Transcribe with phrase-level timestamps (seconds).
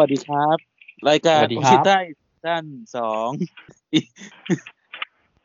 [0.00, 0.56] วัสดีครับ
[1.08, 1.98] รายการสวัสดีโอครับชิใต้
[2.46, 2.64] ด้าน
[2.96, 3.28] สอง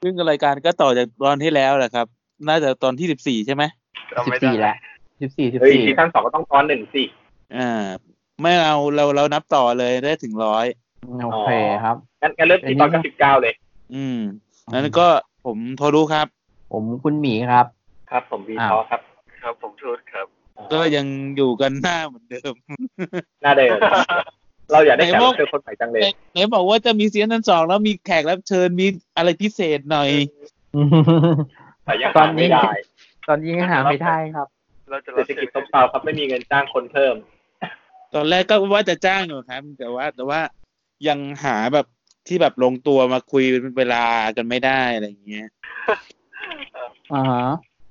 [0.01, 2.07] ซึ่งรายการก็ต่อจากตอนที่แล้วแหละครับ
[2.47, 3.63] น่าจะตอนที่สิบสี่ใช่ไหม
[4.27, 4.75] สิบสี่ละ
[5.21, 7.03] สิบสี่สิบเฮ้ยสี่ซีซั่นสองก็ต้องตอนหนึ่งสิ
[7.57, 7.85] อ่า
[8.41, 10.65] ไม่เอาเราเรานับต่อเลยได้ถึงร้อย
[11.23, 11.51] โอเค
[11.83, 13.53] ครับงั้นงั้นเริ่มที่ตอนกับสิบเก้าเลย
[13.93, 14.19] อืม
[14.71, 15.07] นั้นก็
[15.45, 16.27] ผมโทรรู้ครับ
[16.71, 17.65] ผมคุณหมีครับ
[18.09, 19.01] ครับ ผมวีอ้าวทอครับ
[19.41, 20.27] ครับผมชูดครับ
[20.73, 21.05] ก็ยัง
[21.37, 22.55] อยู่กันหน้าเหมือนเดิม
[23.41, 23.77] หน้าเดิม
[24.71, 26.01] เราอยากได้แขกไหนบอรักบเชิญคนใหม่จังเลย
[26.33, 30.09] ไหนบอกว่าจะมีซีซั่นสองแล้วมีแขกรับเชิญมีอะไรพิเศษหน่อย
[31.85, 32.69] แต่ยังตอหานนี้ไม่ได้
[33.27, 34.47] ตอนนี้ยังหาไม่ได้ครับ
[34.89, 37.15] เราจะเศรษฐกิจซบเซาครับไม่มีเงินจ้างคนเพิ่ม
[38.13, 40.41] ตอนแรกก็ว่าจะจ้างอยู่ครับ แต่ว่า แต่ว่า
[41.07, 41.85] ยังหาแบบ
[42.27, 44.05] ที่แบบลงตัวมาคุยเป็นเวลา
[44.37, 45.49] กันไม่ได้อะไรอย่างเงี้ย
[47.13, 47.47] อ่าฮะ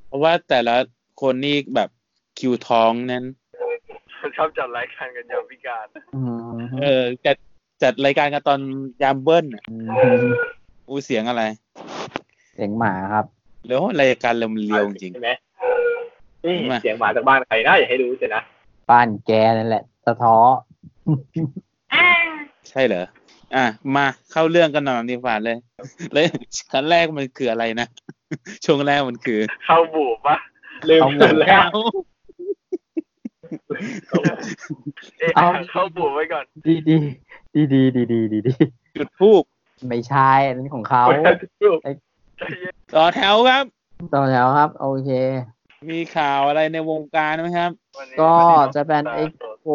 [0.07, 0.77] เพราะว่าแต่ละ
[1.23, 1.91] คนนี่แบบ
[2.39, 3.25] คิวท้องนั้น
[4.37, 6.21] ชอบจัดรายการกันยามพิการอื
[6.55, 7.37] มเออจัด
[7.83, 8.61] จัดรายการกันตอน
[9.03, 9.77] ยามเบิ้ลน่ะอื
[10.23, 10.25] ม
[10.89, 11.43] อู้เสียงอะไร
[12.55, 13.27] เสียงหมาครับ
[13.67, 15.31] แล้วรายการเร็วเร็วจริงใช่ไหม
[16.45, 18.43] นี่มาเสียงหมาจากบ้านใครนะอย่าให้รู้สินะ
[18.91, 20.37] บ้านแกนั่นแหละสะท้อ
[22.69, 23.05] ใช่เหรอ
[23.57, 23.65] อะ
[23.95, 25.57] มาเข้าเรื่องกันหน่อยดีกว่าเลย
[26.13, 26.27] เลย
[26.73, 27.87] ขั้นแรกมันคืออะไรนะ
[28.65, 30.37] ช่วงแรกมันคือ เข้าบูบปะ
[30.89, 31.69] ลืมเอาหมไปดแล้ว
[35.19, 36.97] เอ๊ะเอาเข้าบูบไว้ก่อน ดีดี
[37.55, 38.55] ดีดีดีดีดีดี
[38.97, 39.43] จุดทูบ
[39.89, 41.05] ไม่ใช่อันนี้ของเขา
[41.83, 43.65] ใจเย็นต่อแถวครับ
[44.15, 45.11] ต่อแล้วครับ โอเค
[45.91, 49.69] มีข่าวอะไรในวงการไหมครับวันนี้ก็วันนี้จะเป็นตาเอ็กสดโป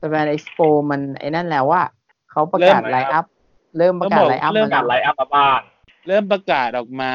[0.00, 1.82] จะเป็นเอ็กโปมันไอ้นั่นแล้วว่า
[2.30, 3.24] เขาประกาศเริ่มไลน์อัพ
[3.78, 5.60] เริ่มประกาศต้องบอกไลน์อัพเริ่มมาการไลฟ์อัพมาบ้าน
[6.06, 7.12] เริ่มประกาศออกมา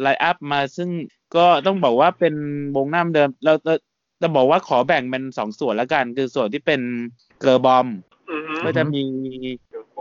[0.00, 0.88] ไลน์อัพมาซึ่ง
[1.36, 2.34] ก็ต้องบอกว่าเป็น
[2.76, 3.74] วงน้ำเดิม เราเรา
[4.20, 6.80] จะบอกว่าขอแบ่งเป็นสองส่วนแล้วกัน คือส่วนที่เป็น
[7.40, 7.86] เกอร์บอม
[8.30, 9.02] อือฮึก็จะมี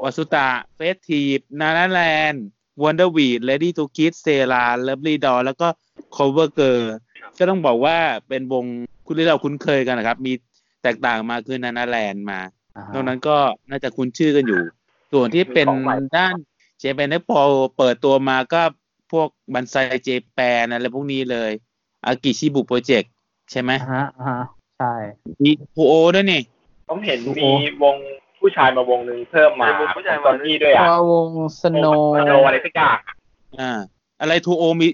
[0.03, 2.45] วาสุตาเฟสทีฟนานาแลนด์
[2.83, 5.67] วันเดอร์วีดเลดี้ทูคิดเซราเลิฟลีดอแล้วก็
[6.15, 6.93] คอเวอร์เกอร์
[7.37, 7.97] ก็ต้องบอกว่า
[8.27, 8.65] เป็นวง
[9.05, 10.33] คุณที่เราคุ้นเคยกันนะครับ มี
[10.83, 12.39] แตกต่างมาคือนานาแลนด์มา
[12.77, 13.37] อ่าฮะนอกนั้นก็
[13.69, 14.61] น่าจะคุ้นชื่อกันอยู่
[15.11, 16.35] ส่วนที่เป็นมีของใหม่ด้าน
[16.79, 17.41] เจแปนพอ
[17.77, 18.61] เปิดตัวมาก็
[19.11, 21.51] พวกบันไซเจแปนอะไรพวกนี้เลย
[22.05, 23.11] อากิชิบุโปรเจกต์
[23.51, 24.41] ใช่ไหมอ่าฮะอ่าฮะ
[24.79, 24.93] ใช่
[25.43, 26.41] มีพูโอด้วยนี่
[26.89, 27.95] ผมเห็นโอ้โหมีวง
[28.39, 29.69] ผู้ชายมาวงหนึ่งเพิ่มมา
[30.25, 31.27] ตอนนี้ด้วยตัอะววง
[31.61, 31.85] สโน
[32.17, 32.97] สโนอะไรสักอย่าง
[33.59, 33.71] อ่า
[34.21, 34.87] อะไรทูโอมี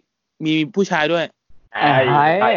[0.46, 1.26] มีผู้ชายด้วย
[1.74, 1.90] ไอ้
[2.42, 2.52] ไอ้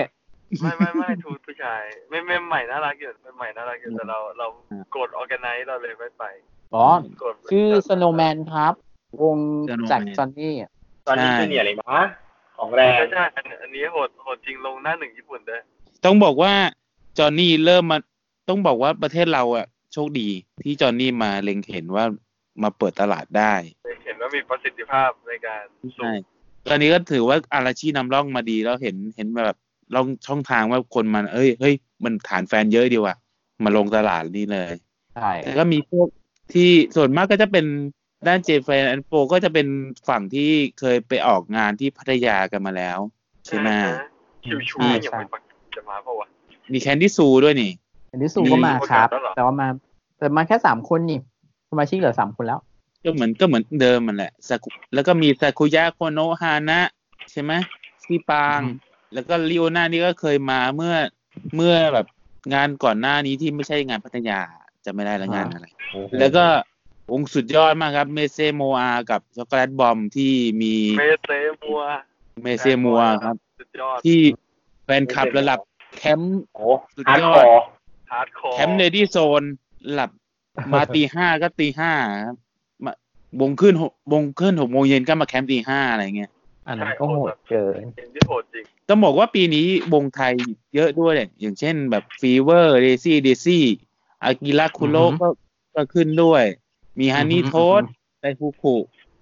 [0.62, 6.24] ไม่ไม่ไม่ทูดผู้ชายไม่ไม่ใหม่น่ารักอยู่ไม่ใหม่น่ารักอยู่แต่เราเราอืมกดออแกไนซ์เราเลยไม่ไป
[6.74, 6.86] อ๋อ
[7.22, 8.74] กดชื่อสโนแมนครับ
[9.22, 10.52] วง Snowman จากจอนนี่
[11.06, 12.00] ตอนนี้ใช่คือเนี่ยอะไรมา
[12.58, 15.60] ของแรงใช่ใช่อันอันนี้โหดโหดจริงลงหน้าหนึ่งญี่ปุ่นด้วย
[16.04, 16.52] ต้องบอกว่า
[17.18, 17.98] จอห์นนี่เริ่มมา
[18.48, 20.28] ต้องบอกว่าประเทศเราอะโชคดี
[20.64, 22.04] ที่จอห์นนี่มาเล็งเห็นว่า
[22.62, 23.54] มาเปิดตลาดได้
[24.04, 25.64] เห็นว่ามีประสิทธิภาพในการ
[25.98, 26.12] สูใช่ง
[26.66, 29.56] ตอนนี้ก็ถือว่าอาราชีนำร่องมาดีแล้วเห็นเห็นแบบ
[29.94, 31.74] ลองช่องทางว่าคนมัน เอ้ยเฮ้ย
[32.04, 33.16] มันฐานแฟนเยอะดีว่ะ
[33.64, 34.72] มาลงตลาดนี่เลย
[35.14, 36.08] ใช่แต่ก็มีพวก
[36.52, 37.66] ที่ส่วนมากก็จะเป็น
[38.28, 39.66] ด้านเจแฟนแอนโปก็จะเป็น
[40.08, 42.98] ฝั่งที่เคยไปออกงานที่พัทยากันมาแล้ว
[43.46, 43.68] ใช่ไหม
[44.44, 45.47] คิวชูอืมยังไม่ประกาศจะ
[45.90, 46.28] มาเปล่าวะ
[46.72, 47.72] มีแคนดี้ซูด้วยนี่
[48.10, 49.68] อันนี้สูก็มาครับมีประกาศแล้วเหรอแต่ว่ามา
[50.18, 51.18] แต่มาแค่สามคนนี่
[51.70, 52.60] สมาชิกเหลือสามคนแล้ว
[53.04, 56.80] ก็เหมือนก็เหมือนเดิมมันแหละซากุแล้วก็มีซากุยะโคโนะฮานะ
[57.30, 57.52] ใช่ไหม
[58.04, 60.94] ที่ปางอืมแล้วก็ลิโอนานี่ก็เคยมาเมื่อ
[61.56, 62.06] เมื่อแบบ
[62.54, 64.40] งานก่อนหน้านี้ที่ไม่ใช่งานพัทยา
[64.84, 65.66] จะไม่ได้ละงานอะไร
[66.20, 66.44] แล้วก็
[67.12, 70.32] วงสุดยอดมากครับ เมเซโมอากับช็อกโกแลตบอมที่
[70.62, 71.30] มีเมเซ
[71.62, 71.80] มัว
[72.42, 74.18] เมเซมัวครับสุดยอดที่
[74.84, 75.58] แฟนคลับระดับ
[75.96, 77.66] แคมป์โอ้สุดฮาร์ดยอคดอร์
[78.10, 79.42] ฮาร์ดคอร์แคมป์เลดี้โซน
[79.92, 80.10] หลับ
[80.72, 81.92] มาตีห้าก็ตีห้า
[82.26, 82.36] ครับ
[82.84, 82.92] มา
[83.40, 86.30] วงขึ้นหกวงขึ้นหกโมงเย็นก็มาแคมป์ตีห้าอะไรเงี้ย
[86.66, 90.34] อันนั้นก็โหดเกินเห็นที่โหดจริงต้องบอกว่าปีนี้วงไทย
[90.74, 93.64] เยอะด้วยเนี่ยอย่างเช่นแบบฟีเวอร์เดซี่เดซี่
[94.24, 95.28] อากิระคุโรอือฮึก็
[95.76, 96.44] ก็ขึ้นด้วย
[96.98, 97.82] มีฮันนี่อือฮึโทส
[98.20, 98.76] ไดฟูคุ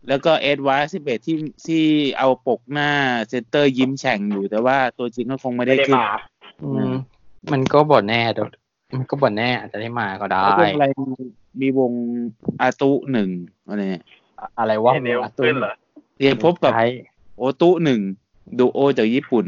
[0.08, 1.36] แล้วก็เอ็ดวาร์สิบเอ็ดที่
[1.66, 1.84] ที่
[2.18, 2.90] เอาปกหน้า
[3.28, 6.16] เซนเตอร์ยิ้มแฉ่งอยู่ แต่ว่าตัวจริงก็คงไม่ไม่ได้ได้ขึ้นมา
[6.62, 6.92] อืม
[7.52, 8.48] มันก็บทแน่เดี๋ยว
[8.96, 11.14] มันก็บทแน่อาจจะได้มาก็ได้แล้ววงอะไรมี
[11.60, 11.92] มีวง
[12.60, 13.30] อาตุหนึ่ง
[13.68, 14.04] อะไรเนี่ย
[14.58, 15.72] อะไรวะเอเนลอาตุขึ้นเหรอ
[16.18, 16.86] เรียนพบกับใช่
[17.38, 18.00] โอตุหนึ่ง
[18.58, 19.46] ดูโอจากญี่ปุ่น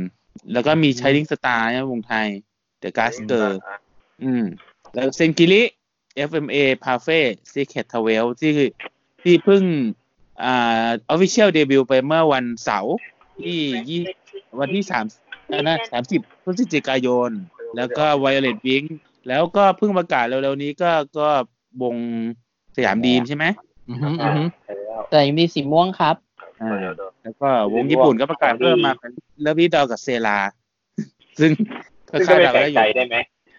[0.53, 2.27] แล้วก็มีชายลิงสตาร์เนี่ยวงไทย
[2.79, 3.79] เดอะกาสเกอร์อะ
[4.23, 4.45] อืม
[4.95, 5.63] แล้วเซนกิริ
[6.31, 7.21] FMA p a f e
[7.53, 8.53] Secret t w e l ที่
[9.23, 9.63] ที่เพิ่ง
[10.45, 12.97] อ่า official debut ไปเมื่อวันเสาร์
[13.41, 13.59] ที่
[13.89, 14.01] ยี่
[14.61, 15.05] วันที่สาม
[15.69, 17.31] นะสามสิบพฤศจิกายน
[17.77, 18.87] แล้วก็ Violet Wing
[19.29, 21.29] แล้วก็เพิ่งประกาศเร็วๆนี้ก็ก็
[21.83, 21.97] วง
[22.77, 23.45] สยามดีมใช่ไหม
[23.89, 26.17] อือฮึอือฮึใช่แล้วแต่ยังมีสีม่วงครับ
[26.61, 29.11] อ่าเดี๋ยวเดี๋ยวแล้วก็วงญี่ปุ่นก็ประกาศเพิ่มมาเป็น
[29.41, 30.39] เลิฟลี่ดอกับเซรา
[31.41, 31.51] ซึ่ง
[32.11, 33.17] ก็ซึ่งคาก็ดไม่เดาแปลได้กอยู่ใจได้ไหม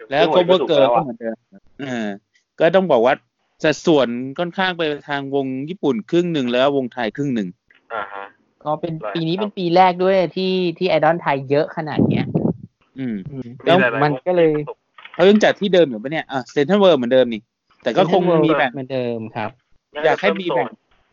[0.09, 1.35] แล้วซึ่โคงเวอร์เกิร์มันก็ถูกแล้วก็อะเหมือนเดิม
[1.81, 2.07] เออ
[2.59, 3.13] ก็ต้องบอกว่า
[3.63, 4.07] สัดส่วน
[4.39, 7.49] ค่อนข้างไปทางวงญี่ปุ่นครึ่งหนึ่งแล้ววงไทยครึ่งหนึ่ง
[7.93, 8.23] อ่าฮะ
[8.63, 12.25] ก็เป็นหลายปีนี้ครับเป็นปีแรกด้วยที่ที่ไอดอลไทยเยอะขนาดเนี้ย
[12.99, 14.75] อืมอืมแล้วหายๆมันก็เลยวงที่
[15.13, 17.41] เขายังจัดที่เดิมอยู่ปะเนี่ยอะเซนทรัลเวิร์เหมือนเดิมนี่
[17.83, 19.49] แต่ก็คงมีแบ่งเหมือนเดิมครับ
[20.05, 20.67] อยากให้มีแบ่ง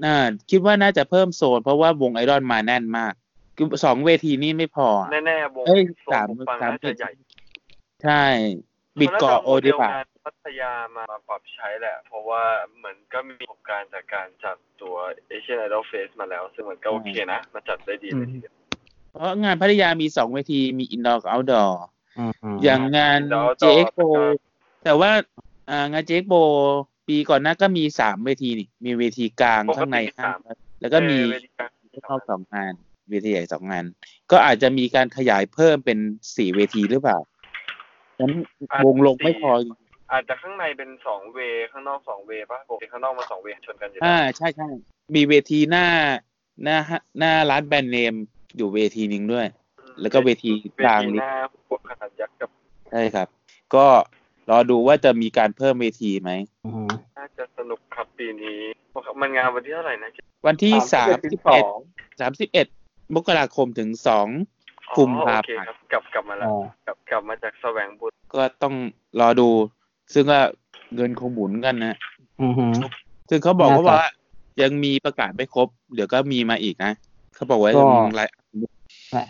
[0.04, 0.16] น่า
[0.50, 3.12] คิดว่าน่าจะเพิ่มโซน เพราะว่าวงไอดอลมาแน่นมาก
[3.56, 7.10] คือสองเวทีนี้ไม่พอ แน่ๆวงเอ้ยโซนสามหูฟังสามน่าจะใหญ่
[8.02, 8.24] ใช่
[9.00, 12.42] บิดเกาะโอดีดีป่ะงานพัทยามาปรับใช้แหละ เพราะว่า
[12.76, 14.94] เหมือนก็มีประสบการณ์จากการจัดตัว
[15.30, 18.54] Asian Idol Fest มาแล้ว ซึ่งมันก็โอเคนะมันจัดได้ดีเลยทีเดียว
[19.12, 21.82] เพราะงานพัทยามีสองเวทีมีอินดอร์กับเอาท์ดอร์
[22.18, 24.04] อืมอืมอย่างงานแล้วเจต่อเอ็กโก็
[24.84, 25.10] แต่ว่า
[25.70, 30.38] อ่างานเจเอ็กโปีก่อนหน้าก็มีสามเวทีนี่มีเวทีกลางปกติข้างในมีห้าสาม
[30.80, 31.70] แล้วก็มีเวทีกลาง
[32.06, 32.72] เข้าสองงาน
[33.10, 33.84] เวทีใหญ่สองงาน
[34.30, 35.98] ก็อาจจะมีการขยายเพิ่มเป็น
[36.36, 37.35] สี่เวทีหรือเปล่าฉะ
[38.20, 38.32] นั้น
[38.86, 39.52] วงลงไม่พอ
[40.12, 44.68] อาจจะข้างในเป็นสองเวย์ข้างนอกสองเวย์ป่ะปกติข้างนอกมันสองเวย์ชนกันอยู่อ่าแล้วใช่ใช่
[45.16, 45.86] มีเวทีหน้า
[46.64, 46.78] หน้า
[47.18, 48.14] หน้าร้านแบรนด์เนม
[48.56, 49.46] อยู่เวทีหนึ่งด้วย
[50.00, 51.32] แล้วก็เวทีเวกลางทีนี่หน้า
[51.66, 52.50] หัวขนาดยักษ์กับ
[52.90, 53.28] ใช่ครับ
[53.74, 53.86] ก็
[54.50, 56.30] รอดูว่าจะมีการเพิ่มเวทีไหม
[56.66, 58.60] อืมน่าจะสนุกครับปีนี้
[59.20, 60.08] มันงานวันที่เท่าไหร่นะ
[60.46, 61.80] วันที่สามสิบสเอ็ดอง
[62.20, 62.66] สามสิบเอ็ด
[63.14, 64.55] มกราคมถึงสองอ๋อ
[64.96, 66.56] กุมภาโอเคพันธ์ครับกลับกลับมาแล้วอ๋อ
[66.86, 68.74] กลับกลับมาจากแสวงบุญก็ต้อง
[69.20, 69.48] รอดู
[70.14, 70.40] ซึ่งก็
[70.94, 71.94] เงินคงหมุนกันนะ
[72.42, 72.66] อือฮึ
[73.28, 74.08] ซึ่งเขาบอกน่าจะว่า
[74.62, 76.92] ยังมีประกาศไม่ครบ เดี๋ยวก็มีมาอีกนะ
[77.34, 78.28] เขาบอกว่าก็ยังหลาย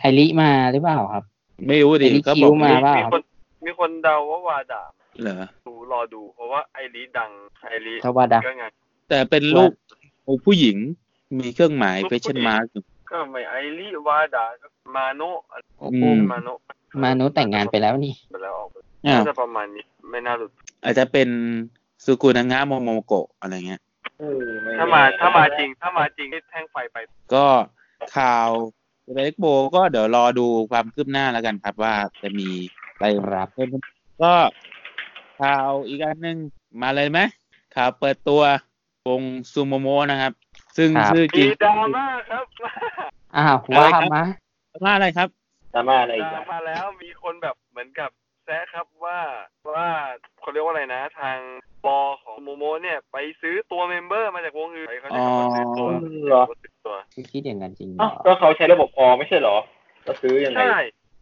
[0.01, 1.25] ไอริมาหรือเปล่าครับ
[1.69, 3.23] ไม่รู้ดิไอ้ที่เขาบอกคิ้วมาว่ามีคน
[3.65, 4.83] มีคนเดาว่าวาดา
[5.23, 5.37] เหรอ
[5.67, 7.31] ดูรอดู เพราะว่าไอรีดัง
[7.69, 8.71] ไอรีชาวาดาก็งาน
[9.09, 9.73] แต่เป็นลูก
[10.25, 10.77] ของผู้หญิง
[11.39, 12.65] มีเครื่องหมายลูกเฟผู้ชั่นหญิงมาร์ก
[13.11, 15.41] ก็ไม่ไอรีวาดาก็มาโนะ
[15.83, 16.59] อืม มาโนะ
[17.03, 20.51] มานุแต่งงานไปแล้วนี่ ไปแล้วออกไปอ่าน่าจะประมาณนี้ไม่น่าหลุด
[20.85, 21.29] อาจจะเป็น
[22.05, 23.81] ซูกุนางะโมโมโกะอะไรเงี้ย
[24.19, 26.97] เออไถ้ามาถ้ามาจริง ถ้ามาจริงที่แท่งไฟไป
[27.35, 27.47] ก็
[28.17, 28.49] ข่าว
[29.13, 32.49] เล็กโบก็เดี๋ยวรอดูความคืบหน้าแล้วกันครับว่าจะมี
[32.95, 33.69] อะไรครับเพิ่ม
[34.23, 34.35] ก็
[35.41, 36.37] ข่าวอีกอันหนึ่ง
[36.83, 37.19] มาเลยไหม
[37.75, 38.43] ข่าวเปิดตัว
[39.09, 39.23] วง
[39.53, 40.33] ซูโมโมนะครับ
[40.77, 42.45] ซึ่งครับ ชื่อจมีริงดราม่าครับ
[43.37, 44.25] อ้าวอะไรว่าครับมา
[44.85, 45.29] ว่าอะไรครับ
[45.75, 48.11] ดราม่าอะไรดอีกราอะม่าแล้วมีคนแบบเหมือนกับ
[48.45, 49.19] แซะครับว่า
[49.75, 49.89] ว่า
[50.41, 51.39] เขาเรียกว่าอะไรนะ ทาง
[51.85, 55.89] บอของโมโมเนี่ย ไปซื้อตัวเมมเบอร์มาจากวงอื่นเขาใช้คำว่าซื้อตัว
[56.29, 56.97] เหรอซื้อตัว
[57.33, 59.57] คิดอย่างนั้นจริงเหรอ้าวอก็เขาใช้ระบบออไม่ใช่เหรอ
[60.07, 60.77] ก็ซื้อยังไงใช่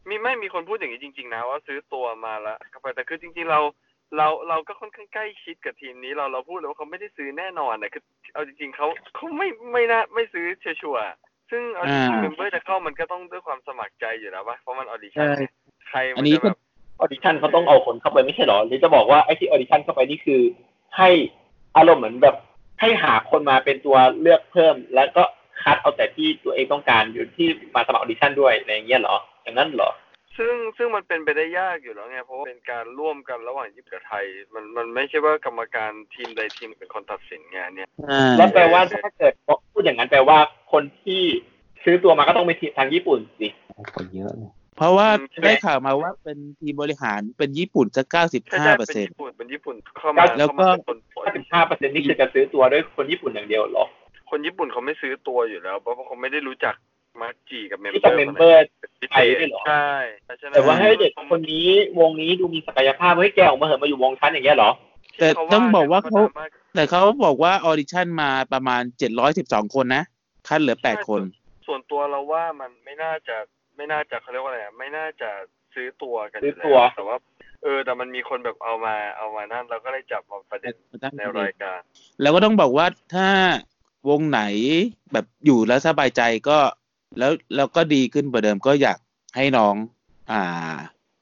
[0.08, 3.60] มีไม่มีคนพูดอย่างนี้จริง ๆ นะว่าซื้อตัวมาแล้วเข้าไปแต่คือจริง ๆเรา
[4.16, 8.02] เราเราก็ค่อนข้างใกล้ชิดกับทีมนี้เราเราพูดเลยว่าเขาไม่ได้ซื้อแน่นอนนะคือ
[8.34, 15.44] เอาจริงๆเขาเขาไม่ไม่น่าไม่ซื้อชัวร์ๆ ซึ่งเอาจริงอ่าๆ member จะเข้ามันก็ต้องด้วยความสมัครใจอยู่แล้วปะเพราะมัน audition ใช่
[15.88, 16.58] ใครอัมันนนี้จะก็แบบ
[17.00, 20.40] audition เขาต้องเอาคนเข้าไปไม่ใช่เหรอหรือจะบอกว่าไอ้ที่ audition เข้าไปนี่คือ
[20.98, 21.10] ให้
[21.76, 22.36] อารมณ์เหมือนแบบ
[22.80, 25.24] ให้หาคนมาเป็นตัวเลือกเพิ่ม แล้วก็
[25.62, 29.90] คัดเอาแต่ที่ตัวเองต้องการอยู่ที่มาสมัคร audition ด้วยอะไรอย่างเงี้ยเหรออย่างนั้นเหรอ
[30.38, 34.24] ซึ่งซึ่งมันเป็นไปได้ยากอยู่แล้วไงเพราะว่าเป็นการร่วมกันระหว่างญี่ปุ่นกับไทย
[34.54, 39.32] มันมันไม่ใช่ว่ากรรมการทีมใดทีมเป็นคนตัดสินงานเนี่ยอ่าแล้วแปลว่าถ้าเกิด
[39.72, 40.38] พูดอย่างนั้นแปลว่า
[40.72, 41.22] คนที่
[41.84, 43.48] ซื้อตัวมาก็ต้องเป็นทางญี่ปุ่นสิ
[43.94, 53.84] คนเยอะเลยเพราะว่าอืมได้ข่าวมาว่าเป็นทีมบริหารเป็นญี่ปุ่นสักเก้าสิบใช่ห้าใช่เปอร์เป็นเซ็นต์ญี่ปุ่นเป็นญี่ปุ่นเข้ามาแล้วก็เข้ามาเป็นคนปล่อย55เปอร์เซ็นต์นี่คือจะซื้อตัวด้วยคนญี่ปุ่นอย่างเดียวเหรอ
[54.30, 56.74] คนญี่ปุ่นเขาไม่ซื้อตัวอยู่แล้ว เพราะว่าเขาไม่ได้รู้จัก
[57.20, 58.58] มาจีกับเมมที่เบอกับร์เมมเบอร์
[59.00, 59.88] พิไทยด้วยเหรอใช่
[60.40, 61.68] ฉะนั้นแต่ว่าให้เด็กคนนี้
[62.00, 64.70] วงนี้ดูมีศักยภาพให้แกออกมาเหอะมาอยู่วงชั้นอย่างเงี้ยเหรอ
[65.18, 70.02] แต่ต้องบอกว่าเขาดรม่แต่เขาบอกว่าออดิชั่นมาประมาณเจ็ดร้อยสิบสองคนนะ
[70.48, 71.22] คัดเหลือแปดคน
[71.66, 73.36] ส่วนตัวเราว่ามันไม่น่าจะ
[73.76, 75.30] ไม่น่าจะเขาเรียกว่าอะไรอะไม่น่าจะ
[75.74, 77.16] ซื้อตัวกันซื้อตัวแต่ว่า
[77.62, 80.74] เออแต่มันมีคนแบบเอามาเอามานั่นเราก็เลยจับมาประเด็น
[81.18, 81.80] ในรายการ
[82.22, 83.28] แล้วก็ต้องบอกว่าถ้า
[84.08, 84.42] วงไหน
[85.12, 86.58] แบบอยู่แล้วสบายใจก็
[87.18, 88.98] แล้วแล้วก็ดีขึ้นกว่าเดิมก็อยาก
[89.36, 89.74] ให้น้อง
[90.30, 90.76] อ่า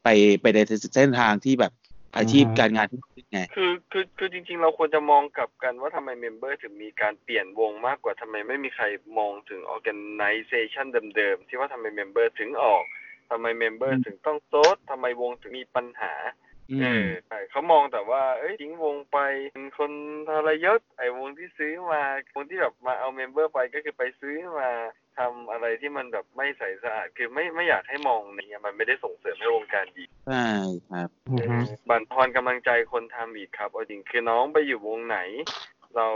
[0.04, 0.08] ไป
[0.42, 0.58] ไปใน
[0.94, 1.72] เส้นทางที่แบบ
[2.16, 8.84] อาชีพอือฮะการงานที่ดีไงคือคือคือจริง ๆ เราควรจะมองกลับกันว่าทำไม member ถึงมีการเปลี่ยนวงมากกว่าทำไมไม่มีใคร
[9.18, 12.84] มองถึง organization เดิมๆที่ว่าทำไม member ถึงออก
[13.30, 16.12] ทำไม member ถึงต้องโซดทำไมวงถึงมีปัญหา
[16.51, 19.18] อื เอมอใช่เขามองแต่ว่า เอ้ยทิ้งวงไป
[19.52, 19.92] เป็นคน
[20.28, 22.02] ทรยศไอ้วงที่ซื้อมา
[22.34, 24.70] วงที่แบบมาเอา member ไปก็คือไปซื้อมา
[25.18, 30.46] ทำอะไรที่มันแบบไม่ใสสะอาดคือไม่ไม่อยากให้มองอย่างเงี้ยมันไม่ได้ส่งเสริมให้วงการดีใช่
[30.90, 31.56] ครับอือฮึ
[31.88, 35.18] บั่นทอนกำลังใจคนทำอีกครับเอาจริงคือน้องไปอยู่วงไหน
[35.94, 36.06] เรา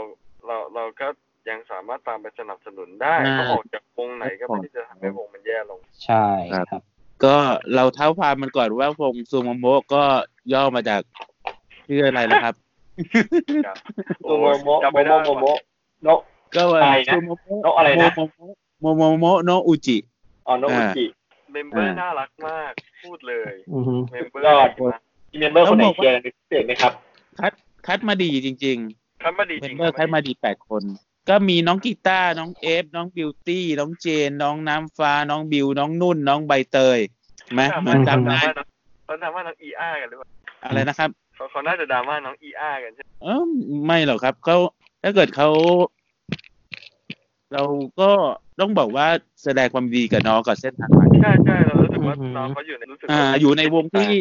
[0.45, 1.07] เราเราก็
[1.49, 6.25] ยังสามารถตามไปสนับสนุนได้อ่าเขาออกจากวงไหนก็ไม่ได้จะทำให้วงมันแย่ลง ใช่
[6.71, 6.81] ครับ
[7.23, 7.35] ก็
[7.75, 10.01] เราเท้าความมันก่อนว่าวงซูโมโมะก็
[10.53, 11.01] ย่อมาจาก
[11.87, 12.53] ชื่ออะไรนะครับ
[13.67, 13.77] ครับ
[14.23, 15.45] โมโมโมจำโมไม่โมได้โมโม
[16.03, 16.07] โน
[16.55, 18.09] ก็ว่าอะไรนะซูโมโมะนกอะไรนะ
[18.81, 19.97] โมโมโมโมะโนอุจิ
[20.47, 21.05] อ๋อโนอุจิ
[21.51, 22.71] เมมเบอร์อ่าน่ารักมาก
[23.03, 26.93] พูดเลยอือฮึเมมเบอร์ยอดดีมากมีเมมเบอร์คนไหนต้องบอกว่าเชียร์เป็นพิเศษไหมครับ
[27.39, 27.53] คัด
[27.87, 28.77] คัดมาดีจริง
[29.23, 30.83] คันมาดีๆเมจริมงเบอร์คัดมาดีแปดคน
[31.29, 36.99] ก็มีน้องกีตาร์น้องเอฟ น้องบิวตี้ น้องเจน น้องน้ำฟ้า น้องบิว น้องนุ่น น้องใบเตย
[37.53, 38.67] ไหมถามเหมืว่าอนถามจำได้ว่าน้อง
[39.05, 40.27] เขาถามว่าน้องอีอากันหรือเปล่า
[40.63, 43.43] อะไรนะครับเขาเขาน่าจะดราม่าน้องอีอากันใช่ไหมเออ
[43.85, 44.57] ไม่หรอกครับเขา
[45.03, 45.49] ถ้าเกิดเขา
[47.53, 47.63] เรา
[47.99, 48.09] ก็
[48.59, 49.07] ต้องบอกว่า
[49.43, 54.11] แสดงความดีกับน้องกับเส้นทางใหม่ใช่ใช่เรารู้สึกว่าอือหือน้องเขาอยู่ในรู้สึกอ่าว่าอยู่ในวงที่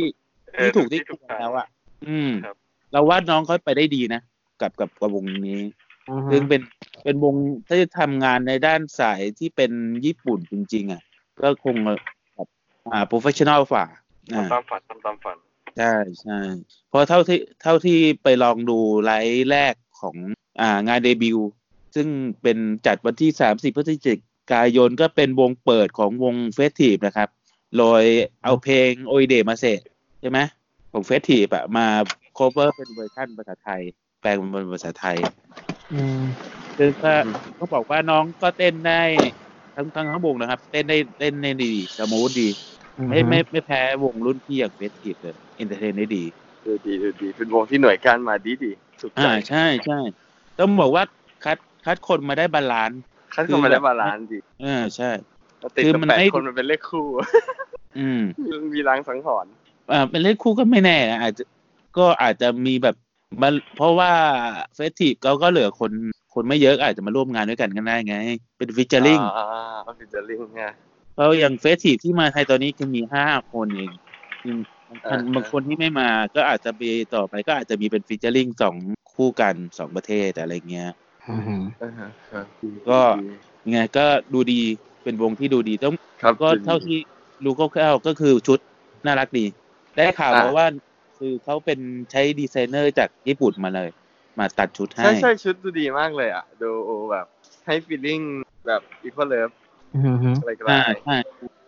[0.54, 1.66] เออที่ถูกที่ถูถูกกทางแล้วอะ
[2.06, 2.56] อืมครับ
[2.92, 4.20] เราว่าน้องเขาไปได้ดีนะ
[4.60, 5.85] กับกับกับวงนี้อือฮึ
[6.32, 6.62] ซึ่งเป็น
[7.04, 7.34] เป็นวง
[7.68, 9.72] ที่ทำงานในด้านสายที่เป็น
[10.04, 11.02] ญี่ปุ่นจริง ๆ อะ
[11.42, 12.00] ก็คงแบบ
[12.92, 13.84] อ่า professional ฝ่า
[14.34, 15.36] อ่าทำตามฝันทำตามฝัน
[15.78, 16.38] ใช่ใช่
[16.88, 20.16] เพราะเท่าที่เท่าที่ไปลองดูไลฟ์แรกของ
[20.60, 21.50] อ่างานเดบิวต์
[21.94, 22.08] ซึ่ง
[22.42, 24.14] เป็นจัดวันที่ 30พฤศจิ
[24.52, 27.28] กายนก็เป็นวงเปิดของวงเฟสทีฟนะครับ
[27.78, 28.02] โดย
[28.44, 29.80] เอาเพลงโอ d เดมาเสร็จ
[30.20, 30.38] ใช่ไหม
[30.92, 31.86] ของเฟสทีฟอะมา
[32.38, 33.82] cover เป็นเวอร์ชันภาษาไทย
[34.20, 35.18] แปลเป็นภาษาไทย
[35.92, 36.20] อืม
[36.78, 37.12] ซึ่งก็
[37.56, 39.02] เขาบอกว่าน้องก็เต้นได้
[39.74, 42.48] ทั้งทั้งทั้งวงนะครับ เต้นได้เต้นได้ดีสมูทดี
[43.08, 46.24] ไม่ไม่ไม่แพ้วงรุ่นพี่อย่างเฟสทีฟเลยเอนเตอร์เทนได้ดี
[46.64, 49.98] ดูดีดูดีเป็นวงที่หน่วยการมาดีดีสุดใจอ่าใช่ใช่
[50.58, 51.04] ต้องบอกว่า
[51.44, 53.00] คัดคัดคนมาได้ balance
[53.34, 55.10] ขั้นเข้ามาได้ balance ดีอ่าใช่
[55.60, 57.06] แล้วติดคือกับมันแปดไม่คนมันเป็นเลขคู่
[57.98, 58.22] อืม
[58.74, 59.52] มีลางสังหรณ์
[59.92, 61.44] อ่าเป็นเลขคู่ก็ไม่แน่นะอาจจะ
[61.98, 62.96] ก็อาจจะมีแบบ
[63.42, 64.12] มันเพราะว่า
[64.74, 65.92] FESTIVE เขาก็เหลือคน
[66.34, 68.16] คนไม่เยอะอาจจะมาร่วมงานด้วยกันก็ได้ไง
[68.58, 70.62] เป็น featuring อ่า featuring ไง
[71.14, 73.92] เพราะอย่าง FESTIVE ที่มาไทยตอนนี้คือมีห้าคนเอง
[74.44, 78.76] อืมบางคนอ่าบางคนที่ไม่มาก็อาจจะมีต่อไปก็อาจจะมีเป็น featuring สอง
[79.14, 80.90] คู่กันสองประเทศอะไรเงี้ย
[81.28, 82.46] อือฮึอ่าฮะครับ
[82.90, 83.00] ก็
[83.64, 84.60] ยังไงก็ดูดี
[85.02, 86.98] เป็นวงที่ดูดีต้องครับก็เท่าที่
[87.44, 88.58] รู้คร่าวๆก็คือชุด
[89.06, 89.44] น่ารักดี
[89.96, 90.66] ได้ข่าวอะมาว่า
[91.18, 91.78] คือเขาเป็น
[92.10, 93.88] ใช้ดีไซเนอร์จากญี่ปุ่นมาเลย
[94.38, 96.70] มาตัดชุดให้ ใช่ใช่ชุดดูดีมากเลยอะ ดู
[97.10, 97.26] แบบ
[97.66, 99.50] ให้ feelingแบบ Equal Love
[99.94, 101.16] อือฮึอะไรก็อ่าได้ใช่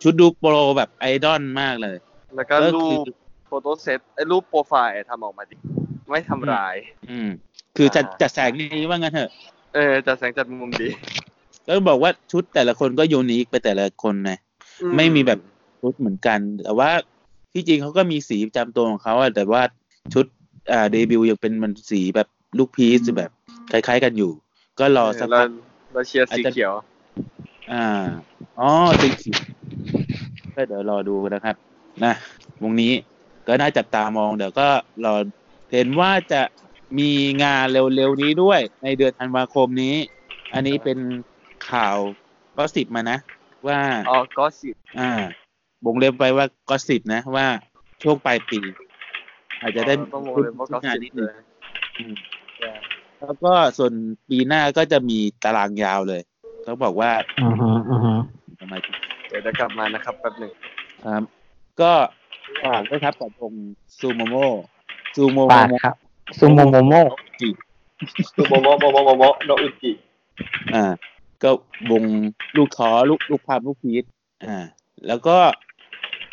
[0.01, 1.97] ชุดดูโปรแบบไอดอลมากเลย
[2.35, 3.07] แล้วก็ก็รูคือป
[3.47, 5.55] โฟโต้เซตไอ้รูปโปรไฟล์ทำออกมาดี
[6.09, 6.75] ไม่ทำร้าย
[7.09, 7.29] อืม
[7.77, 9.31] คือจัดอ่าจัดแสงนี้ว่างั้นเถอะ
[9.75, 10.87] เออ จัดแสงจัดมุมดี
[11.67, 14.37] ก็บอกว่าชุดแต่ละคนก็ยูนิคไปแต่ละคนนะ
[14.95, 15.39] ไม่มีแบบ
[15.81, 16.89] ชุดเหมือนกัน แต่ว่า
[17.53, 19.63] ที่จริงเขาก็มีสีประจำตัวของเขาอะแต่ว่า
[20.13, 20.25] ชุด
[20.71, 22.27] อ่าเดบิวต์ยังเป็นมันสีแบบ
[22.57, 23.31] ลูกพีซแบบ
[23.71, 24.31] คล้ายๆกันอยู่
[24.79, 25.49] ก็รอสักเราพัก
[25.93, 26.73] เราเชียร์อาจสีจะเขียว
[27.71, 27.87] อ่า
[28.59, 28.69] อ๋อ
[29.01, 29.41] สีเขียว
[30.55, 31.55] ก็เดี๋ยวรอดูนะครับ
[32.03, 32.13] นะ
[32.63, 32.93] วงนี้
[33.47, 34.67] ก็น่าจับตามองเดี๋ยวก็
[35.05, 35.15] รอ
[35.71, 36.41] เห็นว่าจะ
[36.99, 37.11] มี
[37.43, 39.95] งานเร็วๆนี้ด้วย ในเดือนธันวาคมนี้
[40.53, 40.99] อันนี้เป็น
[41.69, 41.97] ข่าว
[42.57, 43.17] ก็สิบมานะ
[43.67, 43.79] ว่า
[44.09, 45.11] อ๋อก็สิอ่า
[45.85, 47.45] บงเล็บไปว่าก็สิบนะว่า
[48.03, 48.59] ช่วงปลายปี
[49.61, 51.33] อาจจะได้ต้องวงเลยว่าก็งานสินิดนึเลงย
[51.97, 52.13] อืม
[53.19, 53.93] แล้วก็ส่วน
[54.29, 56.21] ปีหน้าก็จะมีตารางยาวเลย
[56.63, 58.13] เขาบอกว่าอือฮึอือฮึ
[58.59, 58.95] ทำไมถึง
[59.27, 60.51] เดี๋ยวจะกลับมานะครับแป๊บหนึ่ง
[61.05, 61.23] ครับ
[61.81, 61.91] ก็
[62.63, 63.53] ฝากด้วยครับกับวง
[63.99, 64.35] ซูโมโม
[65.15, 65.95] ซูโมฝากโมครับ
[66.39, 66.93] ซูโมโมโม
[68.35, 69.91] คือโมโมโมโมโมโมโนอุจิ
[70.75, 70.85] อ่า
[71.43, 71.49] ก็
[71.91, 72.03] วง
[72.57, 74.03] ลูกท้อลูกลูกพามลูกพีช
[74.47, 74.57] อ่า
[75.07, 75.37] แล้วก็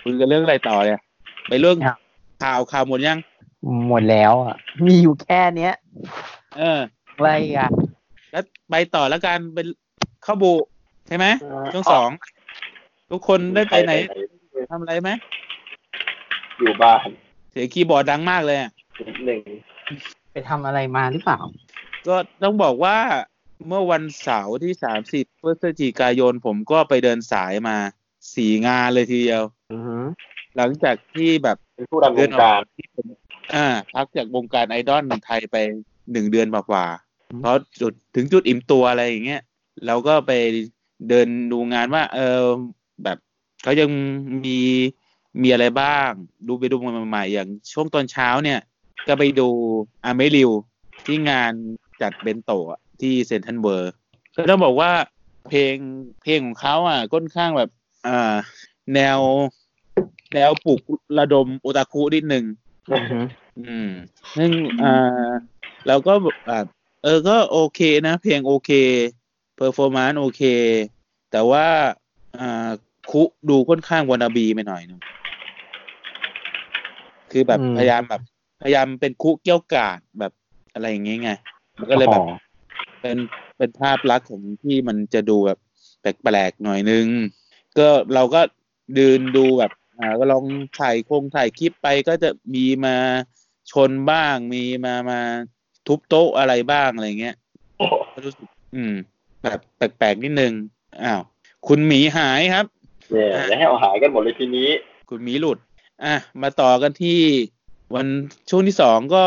[0.08, 1.00] คุยกันเรื่องอะไรต่อเนี่ย
[1.48, 1.76] ไปเรื่อง
[2.42, 3.18] ข่าวข่าวหมดยัง
[3.88, 5.75] หมดแล้วอะ มีอยู่แค่เนี้ย
[6.58, 6.78] เออ
[7.16, 7.68] อะไรอะ
[8.32, 9.66] แล้วไปต่อแล้วกันเป็น
[10.22, 10.52] เข้าบุ
[11.08, 11.26] ใช่ไหม
[11.72, 12.08] ช่วงสอง
[13.10, 13.92] ทุกคนได้ไปไหน
[14.70, 15.10] ทำอะไรไหม
[16.58, 17.06] อยู่บ้าน
[17.50, 18.70] เสียงคีย์บอร์ดดังมากเลยอะ
[19.06, 19.40] นิดหนึ่ง
[20.32, 21.38] ไปทำอะไรมาหรือเปล่า
[22.08, 22.96] ก็ต้องบอกว่า
[23.66, 24.72] เมื่อวันเสาร์ที่
[25.08, 27.76] 30พฤศจิกายนผมก็ไปเดินสายมา
[28.34, 29.42] สี่งานเลยทีเดียว
[29.73, 29.99] อือฮึ
[30.56, 33.06] หลังจากที่แบบเป็นผู้ดำเนินการที่ผม
[33.54, 35.56] อ่า พักจากวงการไอดอลไทยไป
[36.12, 39.42] หนึ่งเดือนกว่าๆเพราะจุดถึงจุดอิ่มตัวอะไรอย่างเงี้ย
[39.87, 40.32] เราก็ไป
[41.08, 42.42] เดินดูงานว่า เออ
[43.04, 43.18] แบบ
[43.62, 43.88] เขายัง
[44.44, 44.58] มี
[45.42, 46.11] มีอะไรบ้าง
[46.46, 48.61] ดูไปดูมาใหม่ๆอย่างช่วงตอนเช้าเนี่ย
[49.08, 49.49] ก็ไปดู
[50.04, 50.50] อาเมริว
[51.06, 51.52] ที่งาน
[52.02, 53.92] จัดเบนโตะอะที่เซนทันเวอร์
[54.35, 54.90] ก็ต้องบอกว่า
[55.49, 55.76] เพลง
[56.23, 57.70] เพลงของเขาอะค่อนข้างแบบ
[58.06, 58.35] อ่า
[58.95, 59.19] แนว
[60.35, 60.81] แนวปลุก
[61.19, 62.45] ระดมโอตาคุนิดหนึ่ง
[62.90, 63.21] อือฮึ
[63.59, 63.90] อืม
[64.37, 64.50] ซึ่ง
[64.83, 65.31] อ่า
[65.87, 66.12] เราก็
[66.49, 66.64] อ่า
[67.02, 68.71] เออก็โอเคนะ เพลงโอเค
[69.56, 70.43] performance โอเค
[71.31, 71.66] แต่ว่า
[72.38, 72.71] อ่า
[73.11, 75.00] ดูดูค่อนข้าง wannabe ไปหน่อยนึง
[77.31, 78.23] คือแบบพยายามแบบ
[78.62, 80.33] พยายามเป็นดูเกรี้ยวกราดแบบ
[80.73, 81.31] อะไรอย่างเงี้ยไง
[81.78, 82.37] มันก็เลยแบบอ๋อ
[83.02, 83.19] เป็น
[83.59, 85.59] เป็นภาพลักษณ์ของที่มันจะดูแบบ
[86.00, 87.07] แปลกๆหน่อยนึง
[87.78, 88.40] ก็เราก็
[88.99, 90.45] ดืนดูแบบอ่าก็ลอง
[90.81, 92.97] ถ่ายคงถ่ายคลิปไปก็จะมีมา
[93.73, 95.21] ชนบ้าง มีมามา
[95.87, 97.37] ทุบโต๊ะอะไรบ้างอะไรเงี้ย
[97.78, 98.95] โอ้โหก็รู้สึกอืม
[99.42, 100.53] แบบแปลกๆนิดนึง
[101.05, 101.20] อ้าว
[101.68, 102.66] คุณหมีหายครับ
[103.12, 104.68] เนี่ยแล้วให้เอาหายกันหมดเลยทีนี้
[105.11, 105.59] คุณหมีหลุด
[106.05, 107.20] อะมาต่อกันที่
[107.94, 108.07] วัน
[108.51, 109.25] ช่วงที่สองก็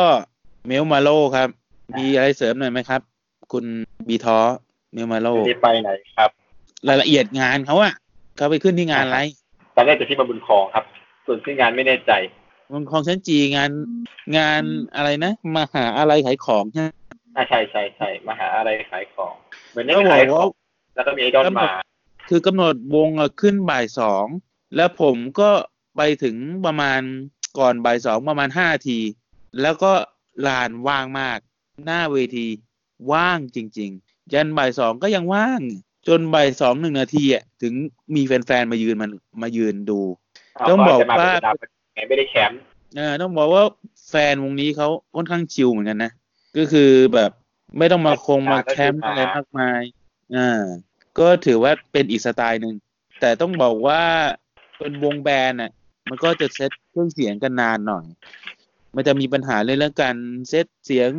[0.68, 1.50] เมลมาโลครับ
[1.98, 3.02] มีอะไรเสริมหน่อยไหมครับ
[3.52, 3.66] คุณ
[4.08, 4.40] บีท้อ
[4.94, 6.30] เมลมาโลไม่ได้ไปไหนครับ
[6.88, 7.94] รายละเอียดงานเขาอะ
[8.38, 9.39] เขาไปขึ้นที่งานอะไรต
[9.80, 10.86] อนแรกจะที่มาบุญครองครับ
[11.26, 12.12] ส่วนที่งานไม่แน่ใจ
[12.72, 13.72] มันของชั้นจีงาน
[14.38, 14.64] งาน
[14.96, 16.90] อะไรนะมหาอะไรขายของใช่ไหม
[17.36, 19.34] อ่าใช่ใช่ใช่มาหาอะไรขายของ
[19.70, 20.48] เหมือนได้ก็บอขายกขอว่าง
[20.96, 21.72] แล้วก็มีไอดอลมา
[22.30, 24.26] คือกำหนดวงอะขึ้นบ่ายสอง
[24.76, 25.50] แล้วผมก็
[25.98, 27.02] ไปถึงประมาณ
[27.60, 29.00] ก่อนบ่ายสองประมาณห้าที
[29.62, 29.94] แล้วก็
[30.48, 31.40] ลานว่างมาก
[31.86, 32.48] หน้าเวที
[33.12, 35.62] ว่างจริง ๆ ยันบ่ายสองก็ยังว่าง
[36.08, 37.74] จนบ่ายสองหนึ่งนาทีอะถึง
[38.16, 40.00] มีแฟนๆมายืนมันมายืนดู
[40.70, 41.56] ต้องบอกว่าเขจะมเป็นระดับ
[41.94, 42.60] ไงไม่ได้แคมป์
[42.96, 43.64] เออต้องบอกว่า
[44.10, 46.12] แฟนวงนี้เขาค่อนข้างชิลเหมือนกันนะ
[46.58, 47.32] ก็คือแบบ
[47.78, 49.82] ไม่ต้องมาคงมาแคมป์อะไรมากมาย
[50.36, 50.64] อ่า
[51.20, 52.76] ก็ถือว่าเป็นอีกสไตล์หนึ่ง
[53.20, 54.02] แต่ต้องบอกว่า
[54.78, 55.72] เป็นวงแบนด์อะ
[56.10, 58.06] มันก็จะเซตเครื่องเสียงกันนานหน่อย
[58.96, 60.16] มันจะมีปัญหาเรื่องเรื่องการ
[60.50, 61.12] เซตเสียง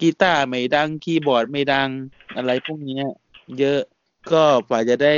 [0.00, 1.88] กีตาร์ไม่ดังคีย์บอร์ดไม่ดัง
[2.36, 3.04] อะไรพวกเนี้ย
[3.58, 3.80] เยอะ
[4.30, 5.14] ก็กว่าจะได้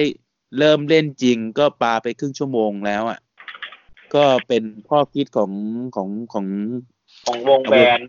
[0.59, 3.19] เริ่มเล่นจริงก็ปาไปครึ่งชั่วโมงแล้วอะ
[4.15, 5.51] ก็เป็นข้อคิดของ
[5.97, 6.47] ของของ
[7.25, 8.07] ของวง band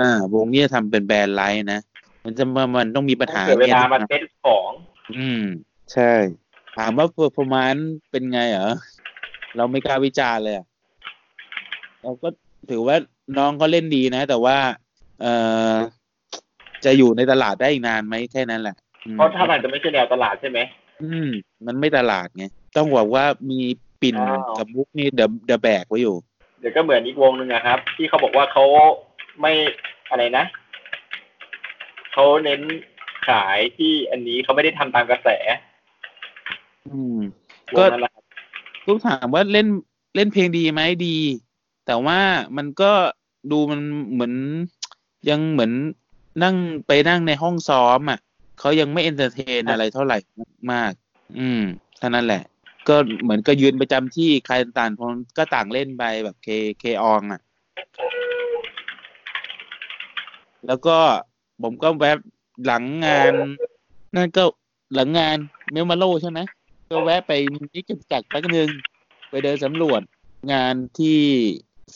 [0.00, 1.80] อ่าวงเนี้ยทำเป็น band live นะ
[2.24, 4.70] มันจะมามันต้องมีปัญหาเสียเวลาเนี่ยมาเซตของ
[5.16, 5.42] อืม
[5.92, 6.12] ใช่
[6.76, 8.70] ถามว่า performance เป็นไงเหรอ
[9.56, 10.66] เราไม่กล้าวิจารณ์เลยอะ
[12.02, 12.28] เราก็
[12.70, 12.96] ถือว่า
[13.38, 14.56] น้องเขาเล่นดีนะ แต่ว่า
[15.20, 15.32] เอ่
[15.72, 15.74] อ
[16.84, 20.58] จะอยู่ในตลาดได้อีกนานไหมแค่นั้นแหละอืม เพราะถ้ามันจะไม่ใช่แนวตลาดใช่ไหม
[21.00, 21.26] อืม
[21.66, 22.44] มันไม่ตลาดไง
[22.76, 23.60] ต้องบอกว่ามี
[24.00, 26.16] ปิ่นอ้าวกับมุกนี่เดอะเดอะแบกไว้อยู่
[26.60, 28.64] เดี๋ยวก็เหมือนอีกวงหนึ่งนะครับ ที่เขาบอกว่าเขา
[29.40, 29.52] ไม่
[30.10, 30.44] อะไรนะ
[32.12, 32.60] เขาเน้น
[33.28, 35.28] ขายที่อันนี้เขาไม่ได้ทำตามกระแส
[36.86, 37.18] อืม
[37.74, 38.24] วก็งนั้นแหละครับ
[38.86, 39.66] ต้องถามว่าเล่น
[40.14, 41.16] เล่นเพลงดีไหมดี
[41.86, 42.20] แต่ว่า
[42.56, 42.92] มันก็
[43.50, 43.80] ดูมัน
[44.12, 44.34] เหมือน
[45.28, 45.72] ยังเหมือน
[46.42, 48.18] นั่งไปนั่งในห้องซ้อมอะ
[48.58, 50.18] เขายังไม่ entertain อะไรเท่าไหร่
[50.72, 50.92] มาก
[51.38, 51.62] อืม
[51.98, 52.42] เท่านั้นแหละ
[52.88, 56.48] ก็เหมือนก็ยืนประจำที่ใครต่างคนก็ต่างเล่นไปแบบเค
[56.80, 57.40] K-On อะ
[60.66, 60.96] แล้วก็
[61.62, 62.18] ผมก็แวบ
[62.64, 63.32] หลังงาน
[64.16, 64.42] นั่นก็
[64.94, 65.36] หลังงาน
[65.72, 66.38] เมลมาโลใช่ไหม
[66.90, 68.68] ก็แวะไปจตุจักรแป๊บนึง
[69.30, 70.00] ไปเดินสำรวจ
[70.52, 71.20] งานที่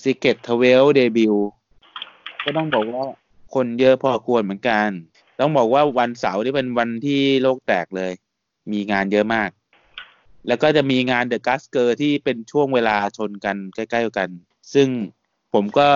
[0.03, 1.38] Secret t w e l Debut
[2.44, 3.05] ก็ต้องบอกว่า
[3.55, 4.88] คนเยอะพอควรเหมือนกัน
[5.40, 8.12] ต้องบอกว่าวันเสาร์ที่เป็นวันที่โลกแตกเลย
[8.72, 9.50] มีงานเยอะมาก
[10.48, 14.31] แล้วก็จะมีงานเดอะกัสเกอร์ที่เป็นช่วงเวลาชนกันใกล้ๆกัน
[14.74, 14.88] ซึ่ง
[15.53, 15.88] ผมก็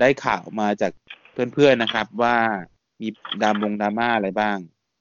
[0.00, 0.92] ได้ข่าวมาจาก
[1.32, 2.36] เพื่อนๆนะครับว่า
[3.00, 3.08] มี
[3.42, 4.56] ดามงดราม่าอะไรบ้าง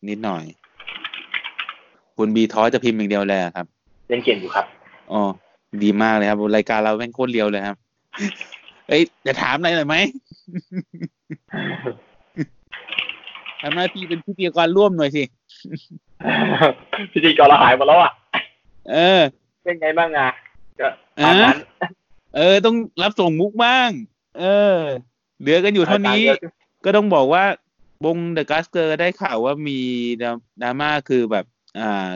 [0.09, 0.43] นิดหน่อย
[2.17, 3.65] คุณบีท้อจะพิมพ์อย่างเดียวเลยอะครับ
[4.07, 4.65] เล่นเก่งอยู่ครับ
[5.11, 5.21] อ๋อ
[5.83, 7.77] ดีมากเลยครับรายการเราแม่งโคตรเรียวเลยครับ
[8.87, 9.95] เอ้ยจะถามอะไรหน่อยไหม
[13.61, 15.23] ทำหน้าที่เป็นพิธีกรร่วมหน่อยสิ
[17.13, 18.11] พิธีกรเราหายหมดแล้วอะ
[18.91, 19.21] เออ
[19.63, 20.29] เป็นไงบ้างอะ
[20.79, 20.87] ก็
[21.23, 21.57] ตามนั้น
[22.35, 23.89] เออ ต้องรับส่งมุกบ้าง
[24.39, 24.43] เอ
[24.75, 24.77] อ
[25.39, 26.53] เหลือกันอยู่เท่านี้รยกรเดียว
[26.85, 27.43] ก็ต้องบอกว่า
[28.05, 29.79] วง The g a s k e r ได้ข่าวว่ามี
[30.21, 31.45] ดราดราม่าคือแบบ
[31.79, 32.09] อ่า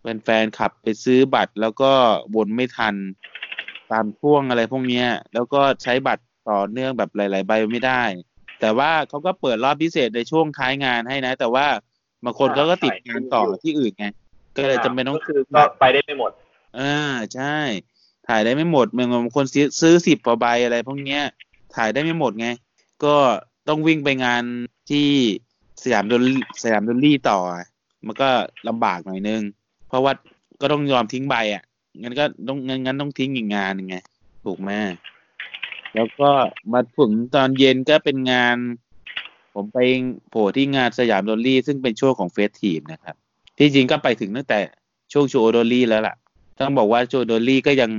[0.00, 1.92] แฟนๆขับไปซื้อบัตรแล้วก็
[2.36, 2.94] วนไม่ทัน
[3.92, 8.02] ตามช่วงอะไรพวกเนี้ย แล้วก็ใช้บัตรต่อเนื่องแบบหลาย ๆ ใบไม่ได้
[8.60, 11.66] แต่ว่าเขาก็เปิดรอบพิเศษในช่วงท้ายงานให้นะ แต่ว่า
[12.24, 14.06] บางคนเขาก็ติดงานต่อที่อื่นไง
[14.56, 16.30] ก็เลยจำเป็นต้องก็คือก็ไปได้ไม่หมด
[16.78, 16.96] อ่า
[17.34, 17.56] ใช่
[18.28, 18.86] ถ่ายได้ไม่หมด
[19.24, 21.22] บางคนซื้อซื้อสิบกว่าใบอะไรพวกเนี้ย
[21.76, 22.48] ถ่ายได้ไม่หมดไง
[23.04, 23.14] ก็
[23.68, 24.42] ต้องวิ่งไปงาน
[24.90, 25.08] ที่
[25.82, 27.38] สยามดอลลี่สยามดอลลี่ต่อ
[28.06, 28.30] มันก็
[28.68, 29.42] ลำบากหน่อยนึง
[29.88, 30.12] เพราะว่า
[30.60, 31.62] ก็ต้องยอมทิ้งใบอะ
[32.00, 33.96] งั้นก็ต้องงั้นงั้นต้องทิ้งอีกงานหนึงไง
[34.44, 34.70] ถูกไหม
[35.94, 36.30] แล้วก็
[36.72, 38.56] มาถึงตอนเย็นก็เป็นงาน
[39.54, 39.78] ผมไป
[40.30, 43.16] โผล่ที่งานสยามดอลลี่ ซึ่งเป็นช่วงของเฟสทีมนะครับ
[43.58, 44.60] ที่จริงก็ไปถึงตั้งแต่
[45.12, 46.14] ช่วงโชว์ดอลลี่แล้วล่ะ
[46.58, 47.90] ต้องบอกว่าโชว์ดอลลี่ก็ยัง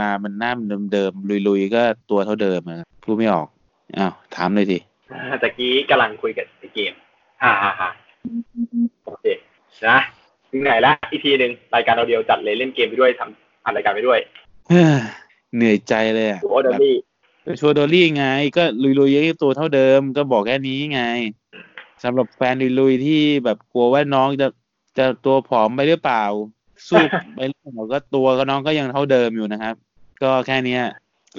[0.00, 0.52] มามันหน้า
[0.92, 3.48] เดิมๆลุยๆ ก็ตัวเท่าเดิมอะพูดไม่ออก
[3.98, 4.78] อ้าวถามเลยดิ
[5.42, 6.92] ตะกี้กำลังคุยกับเกม
[7.42, 7.88] ฮ่าฮ่าฮ่า
[9.04, 9.26] โอเค
[9.88, 9.98] นะ
[10.50, 14.18] ถึงไหนละอีกทีหนึ่งรายการเราเดียวจัดเลยเล่นเกมไปด้วยทำอัดรายการไปด้วย
[14.68, 14.84] เฮ้ย
[15.54, 16.70] เหนื่อยใจเลยอะดูโอเดอ
[17.46, 18.24] รี่โชว์ดอลลี่ไง
[18.56, 18.64] ก็
[19.00, 21.02] ลุยๆตัวเท่าเดิม ก็บอกแค่นี้ไง
[22.04, 24.46] สำหรับแฟนลุยๆที่แบบกลัวว่าน้องจะ
[24.98, 26.24] จะตัวผอมไปหรือเปล่า
[26.88, 27.02] สู้
[27.34, 29.74] ไปหรือเปล่าก็ตัวก็น้องก็ยังเท่าเดิมอยู่นะครับ
[30.22, 30.82] ก็แค่เนี้ย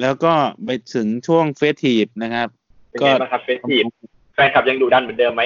[0.02, 0.34] แล้วก็
[0.66, 2.48] ไปถึงช่วง FESTIVE นะครับ
[2.90, 3.84] เป็นไงบ้างครับ FESTIVE
[4.36, 5.44] แฟนคลับยังดุดันเหมือนเดิมไหม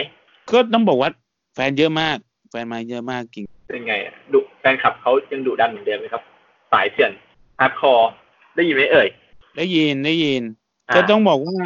[0.52, 1.10] ก็ต้องบอกว่า
[1.56, 2.18] แฟนเยอะมาก
[2.52, 6.24] แฟนมาเยอะมากจริงเป็นไงอะดุแฟนคลับเขายังดุดันเหมือนเดิมไหมครับ
[6.72, 7.12] สายเถื่อน
[7.60, 8.12] hardcore
[8.56, 9.08] ได้ยินไหมเอ่ย
[9.58, 10.44] ได้ยินได้ยิน
[10.90, 11.58] อ่าก็ต้องบอกว่า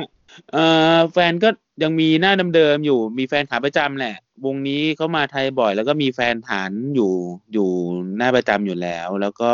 [0.52, 1.50] เอ่อแฟนก็
[1.84, 7.14] ยังมีหน้าเดิมๆอยู่ มีแฟนขาประจำแหละ วงนี้เขามาไทยบ่อย แล้วก็มีแฟนฐานอยู่
[7.54, 7.70] อยู่
[8.18, 9.52] หน้าประจำอยู่แล้ว แล้วก็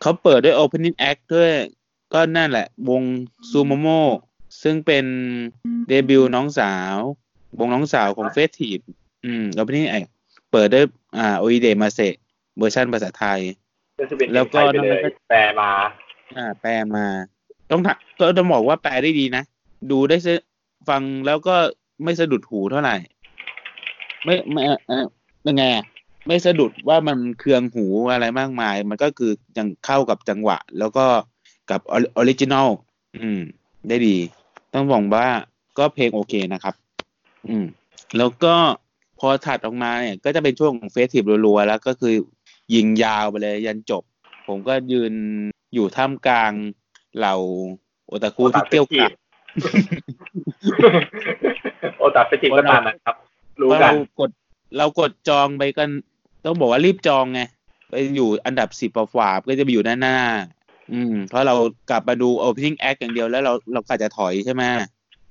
[0.00, 1.52] เขาเปิดด้วย opening act ด้วย
[2.14, 3.02] ก็นั่นแหละ วง
[3.50, 3.88] ซูโมโม
[4.62, 5.04] ซึ่งเป็น
[5.88, 6.96] เดบิวต์น้องสาว
[7.58, 8.78] วงน้องสาวของ FESTIVE
[9.24, 10.08] อืม opening act
[10.52, 10.84] เปิดด้วย
[11.18, 12.00] อ่าโออิเดมาเซ
[12.58, 13.40] เวอร์ชันภาษาไทย
[13.98, 15.70] ก็จะเป็นแล้วก็เพลงไทยไปเลยนั่นก็แปลมา
[16.36, 17.06] อ่า แปลมา
[17.70, 17.80] ต้อง
[18.20, 19.42] ก็ต้องบอกว่าแปลได้ดีนะ
[19.90, 20.16] ดูได้
[20.88, 21.56] ฟังแล้วก็
[22.04, 22.96] ไม่สะดุดหูเท่าไหร่
[24.24, 25.04] ไม่ไม่เออ
[25.48, 25.62] ยังไง
[26.26, 31.06] ไม่สะดุดว่ามันเคืองหูอะไรมากมาย มันก็คือยังเข้ากับจังหวะ แล้วก็
[31.70, 32.68] กับ original
[33.20, 33.40] อืม
[33.88, 34.16] ได้ดี
[34.74, 35.26] ต้องบอกว่า
[35.78, 36.74] ก็เพลงโอเคนะครับ
[37.48, 37.66] อืม
[38.18, 38.54] แล้วก็
[39.20, 42.14] พอถัดออกมาเนี่ย ก็จะเป็นช่วงของ FESTIVE รัวๆแล้วก็คือ
[42.74, 44.02] ยิงยาวไปเลยยันจบ
[44.48, 45.14] ผมก็ยืน
[45.74, 46.52] อยู่ท่ามกลาง
[47.18, 47.34] เหล่า
[48.06, 49.10] โอตาคุที่เกรี้ยวกราด
[51.98, 53.16] โอตาเฟสทีฟก็ตามนะครับ
[53.60, 54.30] รู้เพราะกัเรานกด
[54.78, 55.90] เรากดจองไปกัน
[56.44, 57.40] ต้องบอกว่ารีบจองไง
[57.90, 60.18] ไปอยู่อันดับสิบฝาๆก็จะไปอยู่ด้านหน้า
[60.92, 61.54] อืม เพราะเรา
[61.90, 64.62] กลับมาดู opening act อย่างเดียวแล้วเราเรากะจะถอยใช่ไหม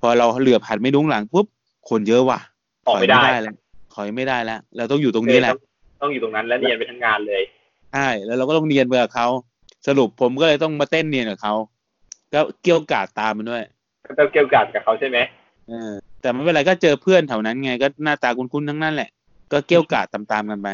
[0.00, 1.46] พอเราเหลือบหันไม่ดุ้งหลังปุ๊บ
[1.90, 2.40] คนเยอะว่ะ
[2.88, 3.54] ออกไม่ได้ถยแล้ว
[3.94, 5.60] ถอยไม่ได้แล้วเราต้องอยู่ตรงนี้แหละ ต้อง
[6.02, 7.42] ต้องอยู่ตรงนั้นและเรียนไปทั้งงานเลย
[7.94, 9.28] ใช่แล้วเราก็ต้องเนียนไปกับเขา
[9.86, 11.54] สรุปผมก็เลยต้องมาเต้นเนียนกับเขา
[12.34, 13.64] ก็เกี่ยวกาดตามมันด้วย
[14.06, 15.18] ก็ต้องเกี่ยวกับกับเขาใช่ไหม
[15.68, 19.10] เออแต่ไม่เป็นไรก็เจอเพื่อนแถวนั้นไง ก็หน้าตาคุ้นๆทั้งนั้นแหละ
[19.52, 20.68] ก็เกี่ยวกาดตามๆกันไป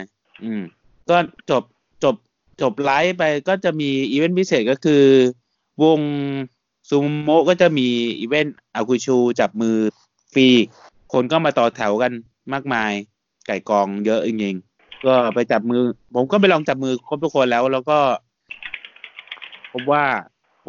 [0.45, 0.63] อืม
[1.11, 1.17] ก็
[1.51, 1.63] จบ
[2.05, 2.15] จบ
[2.63, 5.05] จบไลฟ์ไปก็จะมีอีเวนต์พิเศษก็คือ
[5.83, 6.01] วง
[6.89, 7.89] ซูโมก็จะมี
[8.21, 9.77] อีเวนต์อากุชูจับมือ
[10.33, 10.49] ฟรี
[11.13, 12.13] คนก็มาต่อแถวกัน
[12.53, 12.93] มากมาย
[13.47, 15.83] ไก่กองเยอะจริงๆก็ไปจับมือ
[16.15, 17.99] ผมก็ไปลองจับมือครบทุกคนแล้ว แล้วก็
[19.73, 20.05] พบว่า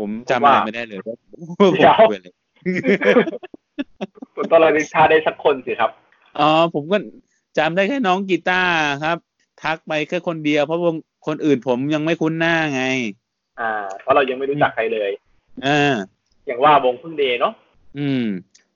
[0.01, 1.33] ผมจำอะไรไม่ได้เลยว่าผ
[1.71, 2.27] มคุยอะไร
[4.35, 5.91] คุณต้องระลึกชาได้สักคนสิครับ
[6.39, 6.97] อ๋อผมก็
[7.57, 9.17] จำได้แค่น้องกีตาร์ครับ
[9.63, 10.95] ทักไปแค่คนเดียวเพราะวง
[11.27, 12.83] คนอื่นผมยังไม่คุ้นหน้าไง
[13.59, 15.11] อ่า เพราะเรายังไม่รู้จักใครเลย
[15.65, 15.95] อ่า
[16.47, 17.53] อย่างว่าวงพึ่งเดย์เนาะ
[17.97, 18.25] อืม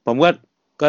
[0.05, 0.29] ผมก็
[0.81, 0.87] ก็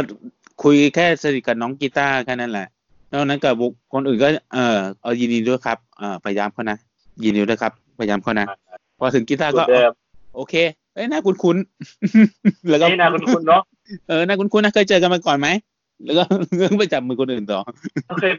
[0.63, 2.67] คุยแค่สนิทกับน้องกีตาร์แค่นั้นแหละ
[3.13, 6.79] นอกนั้นกับบุคคนอื่นก็เออเอายินดีด้วยครับเออพยายามเขานะ
[7.25, 8.47] ยินดีด้วยครับพยายามเขานะ
[8.99, 9.93] พอถึงกีตาร์เหมืก็อนเดิม
[10.37, 10.55] โอเค
[10.95, 13.63] เอ้ยหน้าคุ้นๆแล้วก็นี่นะคุณคุณเนาะ
[14.09, 15.49] เออหน้าคุ้นๆนะเคยเจอกันมาก่อนไหม
[16.05, 16.23] แล้วก็
[16.79, 17.61] ไปจับมือคนอื่นต่อ
[18.21, 18.33] เคย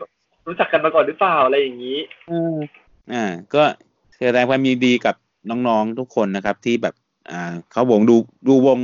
[0.47, 1.99] รู้จักกันมาก่อนหรือเปล่าอะไรอย่างนี้
[2.31, 2.55] อืม
[3.13, 3.63] อ่า ก็
[4.15, 5.15] แสดงความยินดีกับ
[5.49, 6.95] น้องๆทุกคนนะครับ ที่แบบ
[7.29, 8.15] อ่าเขาวงดู
[8.47, 8.79] ดูวง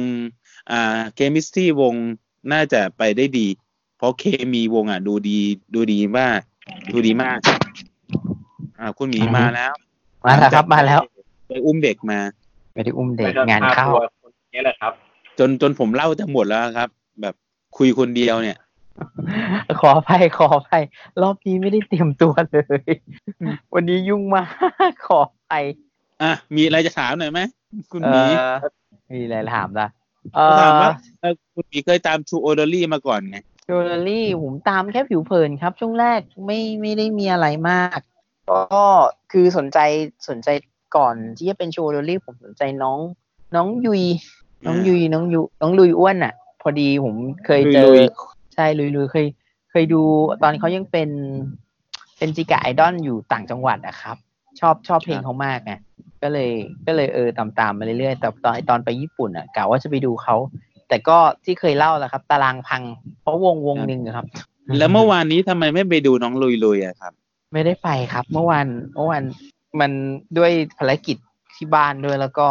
[0.71, 1.93] อ่าเคมิสที่วง
[2.51, 3.47] น่าจะไปได้ดี
[3.97, 4.23] เพราะเค
[4.53, 5.39] มีวงอะ ดูดี
[5.73, 6.39] ดูดีมาก
[6.91, 7.39] ดูดีมาก
[8.79, 9.73] อ่า คุณหมีมาแล้ว
[10.25, 10.99] มาแล้วครับมาแล้ว
[11.47, 12.19] ไปอุ้มเด็กมา
[12.73, 14.93] ไม่ได้อุ้มเด็กไม่ต้องงานเข้าพตัวคนนี้แหละครับ
[15.39, 16.89] จนจนผมเล่าจะหมดแล้วครับ
[17.21, 17.35] แบบ
[17.77, 18.57] คุยคนเดียวเนี่ย
[19.81, 20.83] ขออภัยขออภัย
[21.21, 22.57] รอบนี้ไม่ได้เตรียมตัวเล
[22.89, 22.91] ย
[23.73, 25.65] วันนี้ยุ่งมากขออภัย
[26.21, 27.39] อะมีอะไรจะถามหน่อยไหม
[27.91, 28.43] คุณหเอ่มีอ
[29.11, 29.87] มีอะไรถามล่ะ
[30.35, 37.99] เอถามอว่าเออคุณหมีเคยตามชูโอเดอรี่มาก่อนไงโจเนอรี่ผมตามแค่ผิวเผินครับ ช่วงแรกไม่ไม่ได้มีอะไรมาก
[38.73, 38.85] ก็
[39.31, 39.79] คือสนใจ
[40.29, 40.49] สนใจ
[40.95, 42.99] ก่อนที่จะเป็นโชว์เดอรี่ผมสนใจน้อง
[43.55, 44.03] น้องยุย
[44.65, 47.99] น้องยุยน้องยุน้องลุยอ้วนอะ พอดีผมเคยเจลุอย
[48.55, 49.25] ใช่ลุยลุยเคย
[49.71, 50.01] เคยดู
[50.43, 51.09] ตอนเขายังเป็น
[52.17, 54.17] เป็นจิกาไอดอลอยู่ต่างจังหวัดอะครับ
[54.59, 55.73] ชอบชอบเพลงเขามากไง
[56.21, 56.51] ก็เลย
[56.87, 60.35] ก็เลยเออตามตามๆมาเรื่อยๆแต่ตอนตอนไปญี่ปุ่นอะกะว่าจะไปดูเขา
[60.87, 62.83] แต่ก็ที่เคยเล่าแหละครับ ตารางพัง
[63.21, 64.25] เพราะวงวงหนึ่งอะครับ
[64.77, 67.13] แล้วเมื่อวานนี้ทำไมไม่ไปดูน้องลุยลุยอะครับ
[67.53, 69.23] ไม่ได้ไปครับ เมื่อวานเมื่อวาน
[69.79, 69.91] มัน
[70.37, 71.17] ด้วยภารกิจ
[71.55, 72.47] ที่บ้านด้วย แล้วก็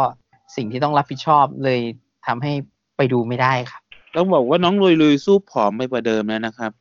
[0.55, 1.79] สิ่งที่ต้องรับผิดชอบเลย
[2.27, 2.53] ทำให้
[2.97, 3.81] ไปดูไม่ได้ครับ
[4.15, 6.71] ต้องบอกว่าน้องลุยลุยสู้ผอมไปกว่าเดิมแล้วนะครับ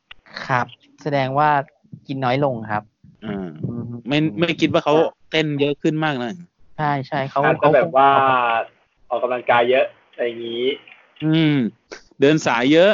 [0.47, 0.67] ครับ
[1.03, 1.49] แสดงว่า
[2.07, 2.83] กินน้อยลงครับ
[3.25, 3.49] อ่า
[4.09, 4.95] ไม่ไม่คิดว่าเขา
[5.31, 6.33] เต้นเยอะขึ้นมากนะ
[6.79, 8.09] ใช่ใช่เขาอาจจะเขาแบบว่า
[9.09, 10.67] ออกกำลังกายเยอะอะไรอย่างนี้
[11.25, 11.57] อืม
[12.21, 12.93] เดินสายเยอะ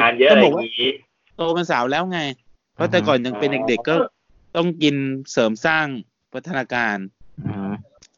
[0.00, 0.90] งานเยอะอะไรต้องบอกว่าย่างนี้
[1.36, 2.20] โตเป็นสาวแล้วไง
[2.74, 3.94] เพราะแต่ก่อนยังเป็นเด็กๆก็
[4.56, 4.96] ต้องกิน
[5.32, 5.86] เสริมสร้าง
[6.36, 6.96] พัฒนาการ
[7.46, 7.70] อืม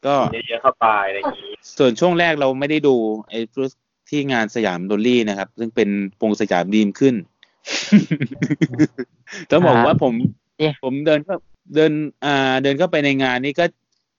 [0.07, 2.95] ก็เยอะๆเข้าไปอะไรอย่างนี้ส่วนช่วงแรกเราไม่ได้ดู
[3.29, 3.41] ไอ้
[4.09, 5.89] ที่งานสยามดอลลี่นะครับ ซึ่งเป็น
[6.23, 7.15] วงสยามดีมขึ้น
[9.51, 10.15] ต้องบอกว่าผม
[10.83, 11.35] ผมเดินก็
[11.75, 11.93] เดิน
[12.25, 13.65] อ่าเดินเข้าไปในงานนี้ก็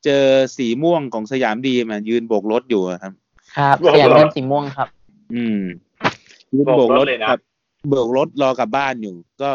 [0.06, 0.24] เจอ
[0.58, 3.14] สีม่วงของสยามดีมอะยืนโบกรถอยู่อะครับ
[3.58, 4.88] ครับเสียงเล่นสีม่วงครับ
[5.36, 5.62] อืม
[6.54, 7.40] ยืนโบกรถครับ
[7.90, 9.52] โบกรถรอกลับบ้านอยู่ ก็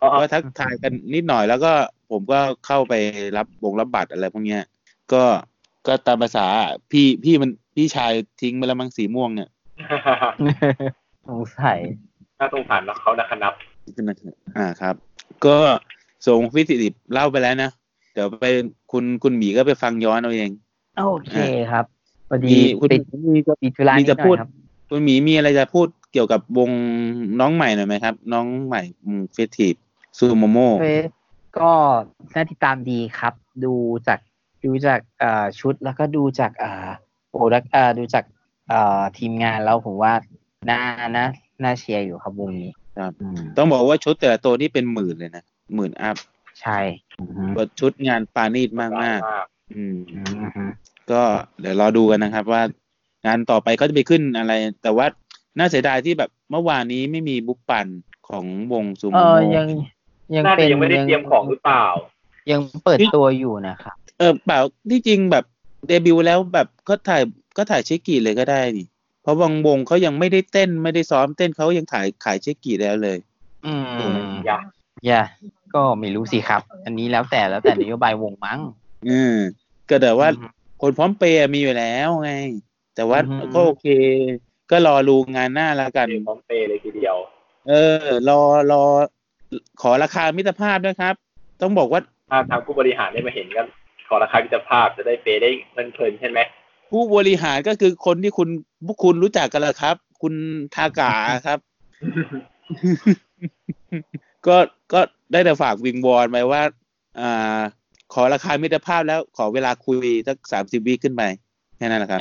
[0.00, 1.72] อ๋อก็ทักทายกันนิดหน่อยแล้วก็
[2.10, 2.94] ผมก็เข้าไป
[3.36, 4.62] รับบงรับบัตรอะไรพวกเนี้ย
[5.12, 5.24] ก็
[5.86, 6.46] ก็ตามภาษา
[6.90, 9.48] พี่พี่มันพี่ชายทิ้งไปแล้วมั้งสีม่วงเนี่ย
[11.28, 11.78] สงสัย
[12.38, 13.54] น่าสงสารเนอะเขานะครับ
[13.96, 14.94] ขึ้นมาเถอะอ่าครับ
[15.46, 15.56] ก็
[16.26, 17.70] ส่งฟิสิดิบเล่าไปแล้วนะ
[18.12, 18.44] เดี๋ยวไป
[18.92, 20.50] คุณคุณหมีก็ไปฟังย้อนเอาเอง
[20.98, 21.34] โอเค
[21.70, 21.84] ครับ
[22.28, 23.00] พอดีมีคุณติด
[23.34, 24.50] มีจะติดธุระมีนิดจะหน่พูอดยครับ
[24.88, 26.70] คุณหมีมีอะไรจะพูดเกี่ยวกับวง
[27.40, 28.82] น้องใหม่หน่อยไหมครับ น้องใหม่
[29.32, 29.74] เฟสทีฟ
[30.18, 31.10] ซูโมโมเฟซ
[31.58, 31.70] ก็
[32.34, 33.34] น่าติดตามดีครับ
[33.64, 33.74] ดู
[34.08, 34.18] จาก
[34.64, 36.88] ดูจากเอ่อชุดแล้วก็ดูจากเอ่อ
[37.30, 38.24] product เอ่อดูจาก
[38.68, 40.12] เอ่อทีมงานแล้วผมว่า
[40.70, 40.80] น่า
[41.16, 41.24] น่า
[41.62, 46.16] น่าเชียร์อยู่ครับวงนี้ครับอืมต้องบอกว่าชุดแต่ละตัวนี่เป็นหมื่นเลยนะหมื่น up
[46.60, 46.78] ใช่
[47.20, 47.44] อือฮึ
[47.80, 50.64] ชุดงานประณีตมากมากๆอืมอือฮึ
[51.10, 51.22] ก็
[51.60, 52.62] เดี๋ยวรอดูกันนะครับ ว่า
[53.26, 55.06] งานต่อไปเขาจะไปขึ้นอะไร แต่ว่า
[55.58, 57.86] น่าเสียดายที่แบบเมื่อวานนี้ไม่มี物販
[58.28, 59.68] ของวงซูโมเอโมอยัง
[60.36, 61.84] ยังน่าจะเป็นยังไม่ได้เตรียมของหรือเปล่า
[62.50, 64.60] ยังเปิดตัวอยู่นะครับ เออเปล่า
[64.90, 65.44] ที่จริงแบบ
[65.88, 67.22] เดบิวต์แล้วแบบก็ถ่าย
[67.56, 68.86] ก็ถ่าย チェキเลยก็ได้นี่
[69.22, 73.18] เพราะบางวงเขายังไม่ได้เต้นไม่ได้ซ้อมเต้นเขายังถ่ายขาย チェキแล้วเลย
[73.66, 73.82] อืม
[74.46, 74.62] อยาก
[75.06, 75.22] อย่า
[75.74, 78.60] ก็ไม่รู้สิครับ อันนี้แล้วแต่แล้วแต่นโยบายวงมั้ง
[79.08, 79.36] อืม
[79.88, 80.50] ก็แต่ว่าอืม
[80.82, 82.32] คนพร้อมเปย์มีอยู่แล้วไง
[82.94, 83.86] แต่ว่าอืม ก็โอเค
[84.70, 87.16] ก็รอดูงานหน้าแล้วกัน เตรียมพร้อมเปย์เลยทีเดียว
[87.68, 88.40] เออ รอ
[88.72, 88.84] รอ
[89.82, 91.14] ขอราคามิตรภาพด้วยครับ
[91.62, 93.66] ต้องบอกว่าถ้าทางผู้บริหารได้มาเห็นกัน
[94.08, 96.38] ขอราคาพิจภาพจะได้เปย์ได้เพลินๆใช่ไหม
[96.90, 98.48] ผู้บริหารก็คือคนที่คุณ
[98.86, 100.34] พวกคุณรู้จักกันแล้วครับ คุณ
[100.74, 101.12] ทากา
[101.46, 101.58] ครับ
[104.46, 104.56] ก็
[104.92, 105.00] ก็
[105.32, 106.62] ได้แต่ฝากวิงวอนไปว่า
[107.20, 107.60] อ่า
[108.14, 111.22] ขอราคามิตรภาพแล้วขอเวลาคุยสักสามสิบวิขึ้นไป
[111.76, 112.20] แค่นั้นนะครับ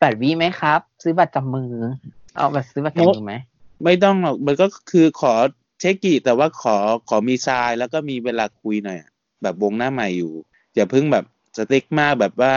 [0.00, 1.70] แปดวิไหมครับ ซื้อบัตรจับมือ
[2.36, 3.34] เอาบัตรซื้อบัตรจับมือไหม
[3.84, 5.34] ไม่ต้องหรอกมันก็คือขอ
[5.80, 6.76] เช็คกีแต่ว่าขอ
[7.08, 9.10] ขอมีทรายแล้วก็มีเวลาคุยหน่อยอะ
[9.42, 10.32] แบบวงหน้าใหม่อยู่
[10.74, 11.24] อย่าเพิ่งแบบ
[11.56, 12.54] สติ๊กมากแบบว่า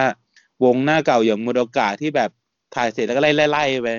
[0.64, 2.30] วงหน้าเก่าอย่างมูโดกาที่แบบ
[2.76, 3.90] ถ่ายเสร็จแล้วก็ไล่ไล่ไล่ไป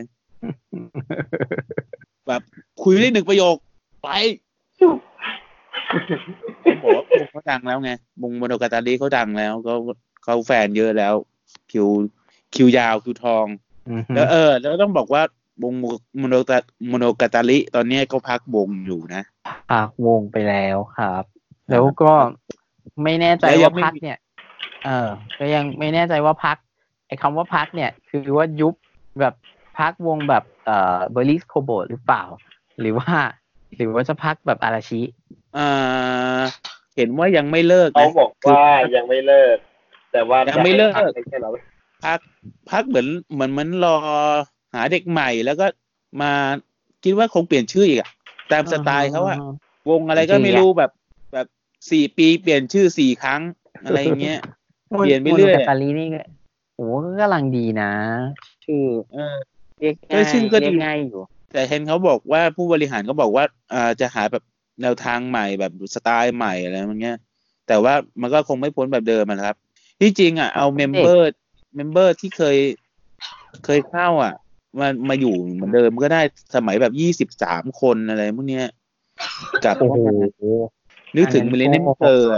[2.28, 2.42] แบบ
[2.82, 3.56] คุยได้หนึ่งประโยค
[4.02, 4.08] ไป
[6.64, 7.90] ผมบอกว่าวงเขาดังแล้วไง
[8.22, 9.76] วงโมโนกาตาลีเขาดังแล้วเขา
[10.24, 11.14] เขาแฟนเยอะแล้ว
[11.70, 11.88] คิว
[12.54, 13.46] คิวยาวคิวทอง
[13.90, 15.22] อือฮึแล้วเออ แล้วต้องบอกว่า
[15.62, 15.72] วง
[16.18, 19.22] โมโนกาโมโนกาตาลิตอนนี้เขาพักวงอยู่นะ
[19.72, 21.24] พักวงไปแล้วครับ
[21.70, 22.12] แล้วก็
[23.02, 24.18] ไม่แน่ใจแล้วยัว่าไม่พักเนี่ย
[24.84, 26.56] เออ ก็ยังไม่แน่ใจว่าพัก
[27.06, 28.74] ไอ้คำว่าพักเนี่ย คือว่ายุบ
[29.20, 29.34] แบบ
[29.78, 32.22] พักวงแบบเอ่อ Berryz Koubou หรือเปล่า
[32.80, 33.14] หรือว่า
[33.76, 35.02] หรือว่าจะพักแบบอาราชิ
[35.56, 36.40] อ่า
[36.96, 38.64] เห็นว่ายังไม่เลิกเขานะบอกว่า
[38.96, 39.56] ยังไม่เลิก
[40.12, 41.50] แต่ว่ายังไม่เลิกอยากให้พัใช่เหรอ
[42.04, 42.18] พัก
[42.70, 43.96] พักเหมือนเหมือนเหมือนรอ
[44.74, 45.66] หาเด็กใหม่แล้วก็
[46.22, 46.32] มา
[47.04, 48.10] คิดว่าคงเปลี่ยนชื่ออีกอะ
[48.52, 49.38] ตามสไตล์เขาอะ
[49.90, 50.90] วงอะไรก็ไม่รู้แบบ
[51.32, 51.46] แบบ
[51.90, 53.40] สี่ปีเปลี่ยนชื่อสี่ครั้ง
[53.84, 54.38] อะไรอย่างเงี้ย
[54.98, 56.22] เปลี่ยนไปเรื่อยโมโนกาตาลีนี่ก็
[56.76, 57.92] โอ้ก็กำลังดีนะ
[58.64, 59.34] ชื่อเออ
[59.78, 61.20] เรียกเออง่ายชื่อก็ดีเรียกง่ายอยู่
[61.52, 64.42] แต่เห็นเขาบอกว่าผู้บริหารก็บอกว่าอ่าจะหาแบบ
[64.82, 67.18] แนวทางใหม่แบบสไตล์ใหม่อะไรอย่างเงี้ย
[67.68, 69.56] แต่ว่ามันก็คงไม่พ้นแบบเดิมอะนะครับ
[70.00, 72.56] ที่จริงอะเอา member member ที่เคย
[73.64, 74.34] เคยเข้าอะ
[74.78, 76.20] มามาอยู่เหมือนเดิมก็ได้
[76.54, 78.66] สมัยแบบยี่สิบสามคนอะไรพวกเนี้ย
[79.64, 79.98] กับโอ้โห
[81.16, 82.28] นึกถึงอันมินั้นเลนเนมเตอร์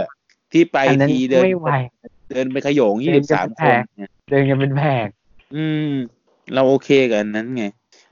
[0.53, 1.69] ที่ไปอันนั้นทีเดินไม่ไหว
[2.29, 5.07] เดินไปขโยงเดิยี่นสิบกัสานมเป็นคแผนงเนี่ยเดินกันเป็นแผก
[5.55, 5.89] อืม
[6.53, 7.65] เราโอเคกับอันนั้นไง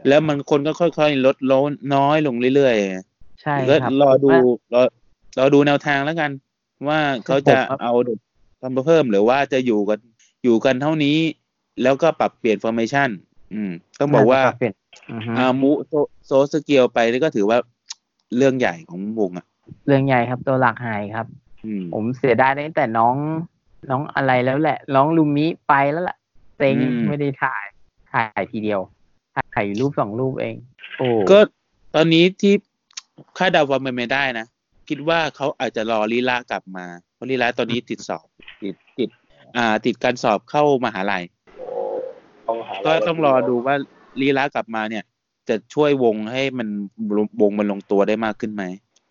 [0.08, 4.40] แล้วมันคนก็ค่อยๆลดลดน้อยลงเรื่อยๆใช่ก็ครับรอดูว่า
[4.74, 4.82] รอ
[5.38, 6.32] รอดูแนวทางแล้วกัน
[6.88, 8.20] ว่าเขาจะผมว่าเอาเด็ก
[8.62, 10.00] ทำเพิ่มหรือว่าจะอยู่กัน
[10.44, 11.18] อยู่กันเท่านี้
[11.84, 13.10] แล้วก็ปรับเปลี่ยนฟอร์เมชัน
[13.54, 14.74] อืม ต้องบอกว่าน่จะปรับเปลี่ยน
[15.12, 15.94] อือฮึอามุโซ
[16.26, 17.58] โซสเกียวไปนี่ก็ถือว่า
[18.38, 19.46] เรื่องใหญ่ของวงอะ
[19.88, 21.28] เรื่องใหญ่ครับตัวหลักหายครับ
[21.66, 23.16] อืมผมเสียดายตั้งแต่น้อง
[23.90, 26.18] น้องอะไรแล้วแหละ น้องลูมิไปแล้วล่ะ
[26.58, 27.66] เซ็งอืมไม่ได้ถ่าย
[28.12, 28.80] ถ่ายทีเดียว
[29.54, 30.56] ถ่ายอยู่รูปสองรูปเอง
[30.98, 31.40] โอ้ก็
[31.96, 32.54] ตอนนี้ที่
[33.38, 34.46] คาดเดาว่ามันไม่ได้นะ
[34.90, 38.26] คิดว่าเขาอาจจะรอลีลากลับมา เพราะลีลาตอนนี้ติดสอบ
[38.64, 39.10] ติดติด
[39.58, 41.24] อ่า ติดการสอบเข้ามหาลัย
[42.52, 43.76] ต้องหาก็ต้องรอดูว่า
[44.22, 45.04] ลีลากลับมาเนี่ย
[45.50, 46.68] จะช่วยวงให้มัน
[47.42, 48.64] วงมันลงตัวได้มากขึ้นไหม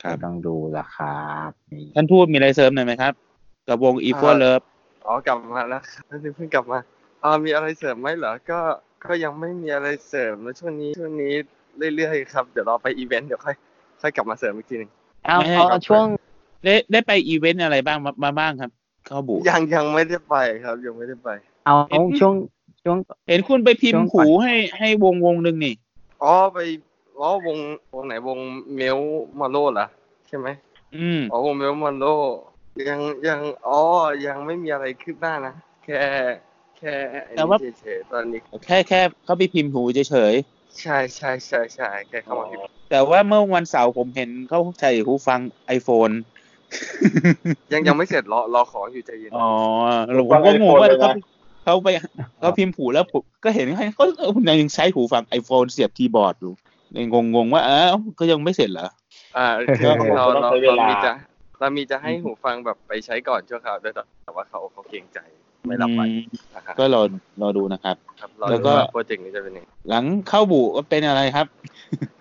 [0.02, 3.12] ครับต้องดูละครับนี่ท่านทูตมีอะไรเสริมหน่อยไหมครับ
[3.68, 4.60] กับวง e ี o เลิฟ
[5.06, 6.04] อ๋อกลับมาแล้วครับ
[6.36, 6.78] เพิ่งกลับมา
[7.22, 8.60] อ่ามีอะไรเสริมไหมเหรอก็
[9.04, 11.34] ก็ยังไม่มีอะไรเสริมแล้วช่วงนี้ช่วงนี้
[11.96, 13.56] เรื่อยๆครับเดี๋ยวรอไปอีเวนต์เดี๋ยวค่อย
[14.00, 14.90] ค่อยกลับมาเสริมอีกทีหนึ่ง
[15.24, 16.06] เอาไม่ให้เอาครับช่วง
[16.64, 18.70] ได้ได้ไปอีเวนต์อะไรบ้างมามาบ้างครับ
[19.06, 21.28] เข้าบุยังยังไม่ได้ไปครับ ยังไม่ได้ไป
[21.66, 22.34] เอาเห็นช่วง
[22.84, 25.74] ช่วงเห็นคุณไปพิมช่วพ์งก่อนหูให้ให้วงวงหนึ่งนี่
[26.22, 26.58] อ๋อไป
[27.18, 27.58] อ๋อวง
[27.94, 28.38] วงไหนวง
[28.76, 28.98] เมล
[29.40, 29.86] มาโลเหรอ
[30.28, 30.48] ใช่ไหม
[30.96, 32.04] อืมอ๋อวงเมลมาโล
[32.88, 33.80] ยังยังอ๋อ
[34.26, 35.98] ยังไม่มีอะไรคืบหน้านะแค่
[36.78, 40.34] แค่ไอ้แต่ว่านี่เฉยๆตอนนี้แค่แค่เขาไปพิมพ์หูเฉย
[40.80, 45.40] ใช่ใช่ใช่ใช่แค่เข้ามาพิมพ์ๆแต่ว่าเมื่อวันเสาร์ผมเห็นเขาใส่หูฟัง
[45.76, 46.14] iPhone
[47.72, 49.48] ยังยังไม่เสร็จรอรอขออยู่ใจเย็นอ๋อ
[50.30, 50.88] ผมก็งงว่า
[51.62, 51.88] เขาเขาไป
[52.38, 56.52] เขาพิมพ์หูแล้วผมก็เห็นให้เขาเออผมยังใช้หูฟัง iPhone เสียบคีย์บอร์ดอยู่
[56.92, 58.88] เลยงงๆว่าอ้าวก็ยังไม่เสร็จเหรอ
[59.36, 59.46] อ่า
[59.84, 61.12] ก็เราต้องเราใช้เวเราลามีจะ
[61.60, 65.18] เรามีจะให้หูฟังแบบไปใช้ก่อนชั่วคราวด้วยแต่แต่ว่าเขาเขาเกรงใจ
[65.66, 66.22] ไม่รับไปอืม
[66.54, 67.02] นะฮะก็รอ
[67.42, 71.46] รอดูนะครับครับรอแล้วดูก็ว่าโปรเจกต์นี้จะเป็นยังไงหลังเข้าบุก็เป็นอะไรครับ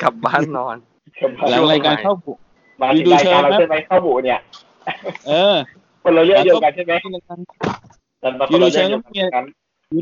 [0.04, 0.76] กลับบ้านนอน
[1.52, 2.34] หลังรายการเข้าบุ
[2.82, 4.40] มาถึงรายการเราใช่ไหมเข้าบูเนี่ย
[5.28, 5.56] เออ
[6.04, 7.36] คนเราเรื่องเดียวกันใช่ไหมแต่มา
[8.22, 9.46] คนละเรื่องเดียวกัน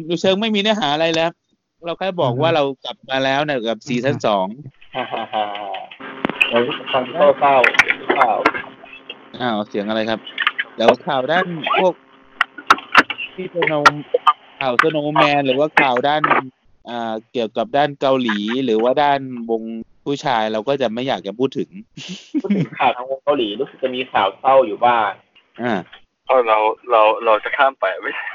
[0.10, 1.32] ดูเชิงไม่มีเนื้อหาอะไรแล้ว
[1.86, 4.47] เราแค่บอกว่าเรากลับมาแล้วเนี่ยกับซีซั่นสอง
[4.95, 5.45] ฮ่าฮ่าฮ่า
[6.49, 6.60] เรา
[6.93, 7.56] ฟังเศร้าเศร้า
[8.15, 8.30] เศร้า
[9.41, 10.19] อ้าวเสียงอะไรครับ
[10.77, 11.45] แล้วข่าวด้าน
[11.80, 11.93] พวก
[13.36, 16.21] ที่เป็นข่าวสโนว์แมนหรือว่าข่าวด้าน
[16.89, 19.62] อ่าเกี่ยวกับด้านเกาหลี หรือว่าด้านวง
[20.06, 21.69] ผู้ชายเราก็จะไม่อยากจะพูดถึง
[22.41, 25.10] พูดถึงข่าวทางวงเกาหลีรู้สึกจะมีข่าวเศร้าอยู่บ้าง
[25.62, 25.73] อ่า
[26.06, 26.57] เพราะเรา
[26.91, 28.25] เราเราจะข้ามไปไม่ใช่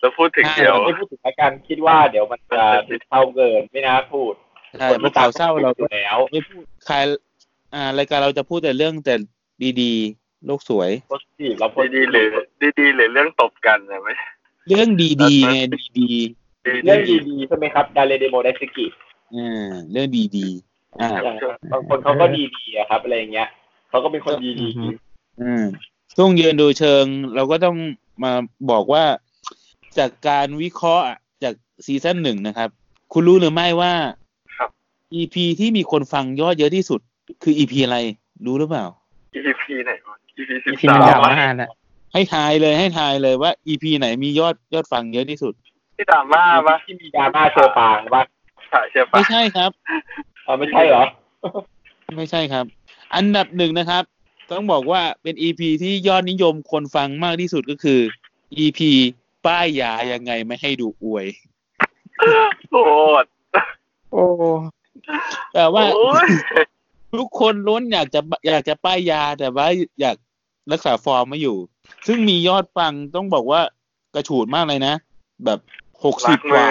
[0.00, 2.62] เราพูดถึงใช่เดี๋ยวไม่พูดถึงอาการคิดว่าเดี๋ยวมันจะ
[3.08, 4.32] เศร้าเกินไม่น่าพูด
[4.80, 6.96] ใช่พวกข่าวเศร้าเราอยู่แล้วไม่พูดใคร
[7.74, 9.14] อ่ารายการเราจะพูดแต่เรื่องแต่
[9.82, 12.28] ดีๆโลกสวยโพสทีฟเราโพสดีๆหรือ
[12.78, 14.10] ดีๆหรือเรื่องตบกันนะไหม
[14.68, 14.88] เรื่อง
[15.22, 15.58] ดีๆไง
[16.00, 16.12] ดี
[16.84, 21.36] เรื่องดีๆใช่ไหมครับだれでも大好きๆอ่าเรื่องดีๆอ่าอย่าง
[21.72, 23.48] บางคนเขาก็ดีๆอะครับอะไรอย่างเงี้ย
[23.90, 24.86] เขาก็เป็นคนดีอือฮึ
[25.40, 25.64] อืม
[26.16, 27.76] ช่วงยืนดูเชิง เราก็ต้อง
[28.22, 28.32] มา
[28.70, 29.04] บอกว่า
[29.98, 31.54] จากการวิเคราะห์อะจาก
[31.86, 32.68] ซีซั่นหนึ่งนะครับ
[33.12, 33.92] คุณรู้หรือไม่ว่า
[34.58, 34.70] ครับ
[35.20, 37.00] EP ที่มีคนฟังยอดเยอะที่สุด
[37.42, 37.98] คือ EP อะไร
[38.46, 38.84] รู้หรือเปล่า
[39.34, 41.70] EP ไหนวะ EP สิบสามที่สามันดราม่าน่ะะ
[42.12, 45.54] ให้ทายเลยให้ทายเลยว่า EP ไหนมียอดยอดฟังเยอะที่สุด
[45.96, 48.22] ที่ดราม่าปะๆที่มีดราม่าโชว์ปางป่ะ
[48.68, 49.70] ใช่ใช่ปะไม่ใช่ครับ
[50.46, 51.04] อ๋อไม่ใช่เหรอ
[52.16, 52.64] ไม่ใช่ครับ
[53.14, 54.04] อันดับหนึ่งนะครับ
[54.50, 58.00] ต้องบอกว่าเป็น EP ที่ยอดนิยมคนฟังมากที่สุดก็คือ
[58.64, 58.80] EP
[59.46, 61.26] ป้ายยายังไงไม่ให้ดูอวย
[62.68, 62.74] โค
[63.22, 63.26] ตร
[64.12, 64.24] โอ้
[65.54, 66.28] แต่ว่าโอ้ย
[67.18, 69.66] ทุกคนล้วนอยากจะอยากจะป้ายยาแต่ว่า
[70.00, 70.16] อยาก
[70.72, 71.56] รักษาฟอร์มไม่อยู่
[72.06, 73.60] ซึ่งมียอดฟังต้องบอกว่า
[74.14, 74.94] กระฉูดมากเลยนะ
[75.44, 75.58] แบบ
[76.04, 76.66] หกสิบกว่า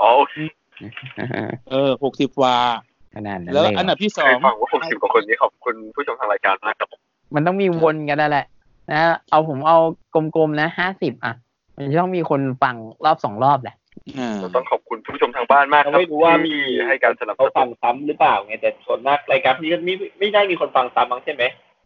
[0.00, 0.34] อ๋อโอเค
[1.70, 2.56] เออหกสิบกว่า
[3.14, 7.00] ขนาดนั้นแล้วเลยเหรอันดับที่สเคองยฟังว่าหกสิบกว่าคนนี้ขอบคุณผู้ชมทางรายการมากครับผม
[7.34, 8.46] มันต้องมีวนกันนั่นแหละ
[8.90, 9.00] นะ
[9.30, 9.78] เอาผมเอา
[10.14, 11.34] กลมๆนะห้าสิบอะ
[11.74, 13.76] มันจะต้องมีคนฟังรอบสองรอบแหละ
[14.18, 21.42] อ่าเราต้องขอบคุณผู้ชมทางบ้านมากคเรารับไม่รู้ว่ามีที่ให้การสนับสเขานุฟันงซ้ำหรือเปล่าไงแต่ส่วนมากรายการนี้ก็ไม่ไม่ได้มีคนฟังซ้ำมั้งใช่ไหม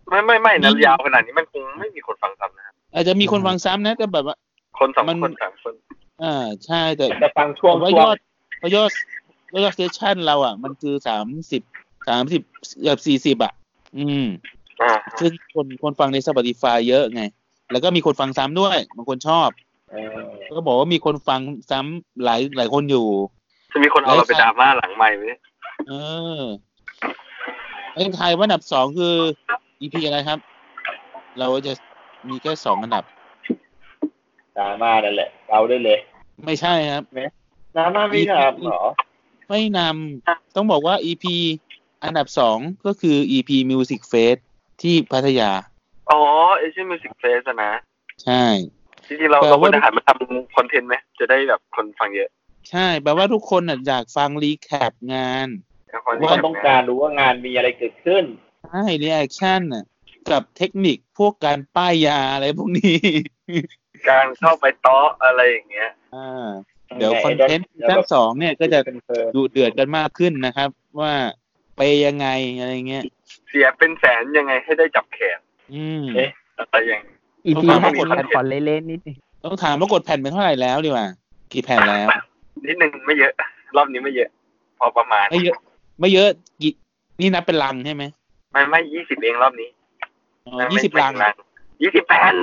[0.09, 4.37] ไม่ไม่ไม่นะยาวขนาดนี้มันคงไม่มีคนฟังซ้ำนะครับอาจจะมีคนฟังซ้ำนะแต่แบบว่า
[4.79, 5.75] คนสองมันคนสามคน
[6.23, 8.19] อ่าใช่แต่แต่ฟังช่วงแต่ว่าช่ยวงอด
[8.63, 8.91] ว่ายอด
[9.65, 11.63] ยอดเซสชั่นเราอะ มันคือสามสิบ
[12.09, 12.43] สามสิบ
[12.81, 13.53] เกือบสี่สิบอะ
[13.97, 14.27] อืม
[14.83, 17.23] อ่าซึ่งคนคนฟังใน Spotify เยอะไง
[17.73, 19.49] แล้วก็มีคนฟังซ้ำด้วยบางคนชอบ
[19.91, 20.17] เออ
[20.57, 21.41] ก็บอกว่ามีคนฟัง
[21.71, 23.07] ซ้ำหลายหลายคนอยู่
[23.73, 25.25] จะมีคนเอาเราไปดราม่าหลังใหม่ไหม
[25.89, 25.93] เอ
[26.39, 26.41] อ
[27.93, 29.15] ไอ้ไทยว่าอันดับสองคือ
[29.81, 30.39] EP อะไรครับ
[31.39, 31.73] เราจะ
[32.29, 33.05] มีแค่สองอันดับ
[34.59, 35.99] ดราม่านั่นแหละเราได้เลย
[36.45, 37.21] ไม่ใช่ครับไหม
[37.77, 38.83] น้ำมาไม่ทำเหรอ
[39.49, 41.25] ไม่นำต้องบอกว่า EP
[42.05, 44.39] อันดับสองก็คือ EP Music Fest
[44.83, 45.51] ที่พัทยา
[46.11, 46.21] อ๋อ
[46.59, 47.73] Asia Music Fest นะ
[48.25, 48.45] ใช่
[49.09, 52.29] จริงๆเราแปลเราว่าควรจะหันมาทำคอนเทนต์ไหมจะได้แบบคนฟังเยอะ
[52.71, 55.49] ใช่แปลว่าทุกคนน่ะอยากฟังรีแคปงาน
[56.07, 58.25] คอนเทนว่าต์ต้องการรู้ว่างานมีอะไรเกิดขึ้น
[58.71, 59.85] ใช่รีแอคชั่นน่ะ
[60.31, 62.97] กับเทคนิคพวกการป้ายยาอะไรพวกนี้
[64.11, 66.49] การเข้าไปโต๊ะอะไรอย่างเงี้ย อ่า
[66.99, 70.69] เดี๋ยวคอนเทนต์ชั้นสองเนี่ยก็จะเป็นเฟิร์มดูเดือดกันมากขึ้นนะครับ
[71.01, 71.13] ว่า
[71.77, 72.27] ไปยังไง
[72.59, 73.05] อะไรเงี้ย
[73.49, 75.39] เสียเป็นแสนยังไงให้ได้จับแขน
[75.75, 76.03] อืม
[76.59, 77.03] อะไรอย่าง
[77.45, 81.07] อีต้พีองแรฟักงเห็นกันขอเล่นๆนิดนึงต้องถามว่ากดแผ่นเป็นเท่าไหร่แล้วดีกว่า
[81.53, 82.09] กี่แผ่นแล้ว
[82.67, 83.33] นิดนึงไม่เยอะ
[83.77, 84.31] รอบนี้ไม่เยอะ
[84.79, 85.57] พอประมาณ ไม่เยอะ
[86.01, 86.29] ไม่เยอะ
[86.63, 86.73] กี่
[87.21, 88.05] นี่นับเป็นลังใช่ไหม
[88.53, 89.69] ไม่ไม่ยี่สิบเองรอบนี้
[90.47, 91.13] อ๋อยี่สิบลัง
[91.83, 92.35] ยี่สิบแผ่น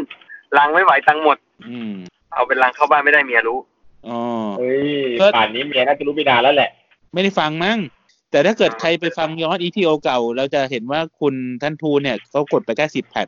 [0.57, 1.37] ลังไม่ไหวตังค์หมด
[1.69, 1.93] อืม
[2.33, 3.59] เอาเป็นลังเข้าบ้านไม่ได้เมียรู้
[4.09, 4.19] อ๋อ
[4.59, 6.69] เฮ้ยก็ป่านนี้เมียน่าจะรู้ไปนานแล้วแหละ
[7.13, 7.77] ไม่ได้ฟังมั้ง
[8.31, 13.27] แต่ถ้าเกิดใครไปฟังย้อนอีพีโอเก่า เราจะเห็นว่าคุณท่านทูเนี่ยเขากดไปแค่สิบแผ่น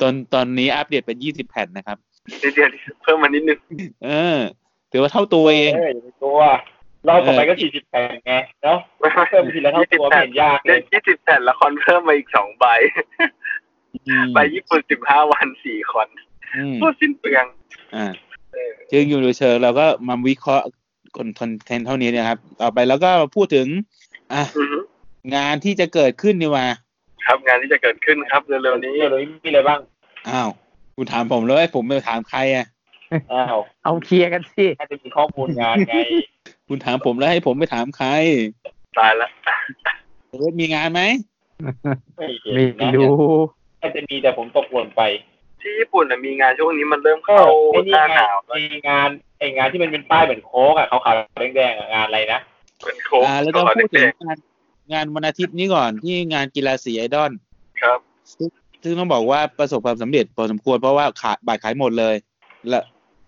[0.00, 1.98] ตอนตอนนี้อัปเดตเป็นยี่สิบแผ่นนะครับ
[2.42, 2.68] นิดเดียว
[3.02, 3.58] เพิ่มมานิดนึง
[4.04, 4.38] เออ
[4.92, 6.40] ถือว่าเท่าตัวเองเอออย่าไปกลัว
[7.08, 8.78] รอบต่อไปก็สี่สิบแปดไงเนาะ
[9.28, 12.64] เพิ่มทีละเท่าตัวไม่เห็นยากเลเล่ยนยี่สิบแผ่นละครเพิ่มมาอีกสองใบ
[14.08, 16.08] อืมไปญี่ปุ่นสิบห้าวันสี่คอน
[16.56, 17.44] อืมพูดสิ้นเปลือง
[17.94, 18.33] อ่าเออ
[18.92, 20.66] จึงอยู่ในเชิงเราก็มาวิเคราะห์
[21.16, 23.66] คนคอนเทนต์เท่านี้นะครับ ต่อไปแล้วก็พูดถึง
[24.32, 24.78] อะอือฮึ
[25.36, 26.66] งานที่จะเกิดขึ้นนี่ว่า
[27.26, 29.80] ครับงานที่จะเกิดขึ้นครับเร็วๆนี้เดี๋ยวนี้มีอะไรบ้าง
[30.28, 30.50] อ้าว
[30.96, 32.66] คุณถามผมเลยผมไปถามใครอะ
[33.32, 35.94] อ้าวเอาเคลียร์กันสิน่าจะมีข้อมูลงานไง
[36.68, 38.08] คุณถามผมแล้วให้ผมไปถามใคร
[38.98, 39.28] ตายละ
[40.30, 41.02] เออมีงานไหม
[42.16, 43.14] ไม่เห็นไม่นะรู้
[43.80, 45.02] น่าจะมีแต่ผมตกหล่นไป
[45.64, 47.42] ที่ญี่ปุ่นน่ะมีงานช่วงนี้มันเริ่มก็เข้า
[47.72, 49.08] ไอ้หนี่น้าไงหนาวแล้วไอ้งาน
[49.38, 52.40] ไอ้งานที่มันเป็นป้ายเหมือนโค้กอะขาวๆแดงๆอะงานอะไรนะ
[52.84, 54.38] เป็นโค้กอ่าแล้วก็ขอพูดถึเด็งกงาน
[54.92, 57.98] งานวันอาทิตย์นี้ก่อนที่งานกีฬาสีไอดอลๆครับ
[58.32, 58.48] ซึ่ง
[58.82, 62.14] ซึ่งต้องบอกว่าประสบความสำเร็จพอสมควรเพราะว่าขายบัตรขายหมดเลย
[62.68, 62.80] และ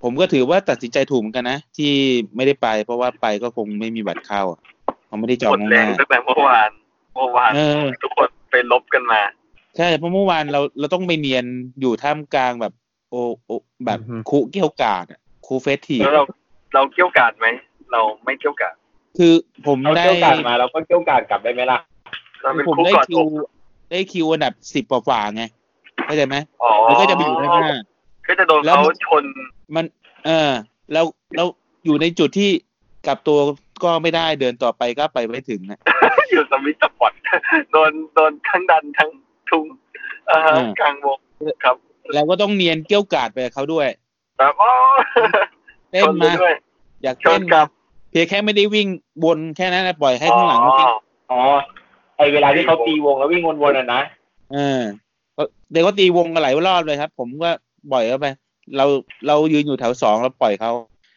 [0.02, 1.92] ผมก็ถือว่าตัดสินใจถูกเหมือนกันนะ ที่
[2.36, 4.60] ไม่ได้ไป เพราะว่าไปก็คงไม่มีบัตรเข้าอะ
[5.06, 6.70] เขาไม่ได้จอหงมดล่วงแรหงน้า ตั้งแต่เมื่อวาน
[7.14, 9.20] เมื่อวานเออ ทุกคนไปลบกันมา
[9.76, 11.44] ใช่เพราะเมื่อวานเราเราต้องไปเนียน
[11.80, 12.72] อยู่ท่ามกลางแบบ
[13.10, 13.14] โอ
[13.44, 13.50] โอ
[13.84, 16.22] แบบอือฮึคุเกี่ยวกาดอะคุเฟสทีฟแล้วเรา
[16.74, 17.46] เราเกี่ยวกาดไหม
[17.92, 18.74] เราไม่เกี่ยวกาด
[19.18, 19.32] คือ
[19.66, 21.78] ผมเราได้เกี่ยวกาดมาเราก็เกี่ยวกาดกลับได้ไหมล่ะ
[22.42, 23.28] เราเป็นผมคู่ได้กอดคิอวก
[23.90, 25.42] ได้คิวอันดับสิบกว่าๆไง
[26.04, 27.76] เข้าใจไหมอ๋อแล้วก็จะไปอยู่ข้างหน้า
[28.28, 29.24] ก็จะโดนแล้วเขามันชน
[29.74, 29.84] มัน
[30.26, 30.50] เออ
[30.92, 31.02] เรา
[31.36, 31.44] เรา
[31.84, 32.50] อยู่ในจุดที่
[33.06, 33.38] กลับตัว
[33.84, 35.80] ก็ไม่ได้เดินต่อไปก็ไปไม่ถึงนะ
[36.30, 37.12] อยู่สมิธสปอร์ต
[37.72, 39.10] โดนโดนทั้งดันทั้ง
[39.50, 39.66] ทุง
[40.26, 41.18] เอ่อเออกลางวง
[41.64, 41.76] ครับ
[42.14, 43.88] เราก็ต้องเนียนเกี้ยวกาดไปกับเขาด้วย
[44.38, 44.70] แบบอ๋อ
[45.90, 46.52] เต้ชนนไปมาด้วย
[47.02, 47.68] อยากชเต้นนกลัมาบ
[48.10, 48.86] เพียงแค่ไม่ได้วิ่ง
[49.24, 50.92] บนแค่นั้นนะปล่อยให้อ๋อข้างหลังวิ่ง
[51.30, 51.40] อ๋อ
[52.16, 54.00] ไอเวลาที่เขาตีวงแล้ววิ่งวนๆอะนะ
[54.52, 54.80] เออ
[55.36, 57.50] ก็เดี๋ยวก็ตีวงกันหลายรอบเลยครับ ผมก็
[57.92, 58.26] ปล่อยเข้าไป
[58.76, 58.84] เรา
[59.26, 60.72] เรายืนอยู่แถวสองเราปล่อยเขา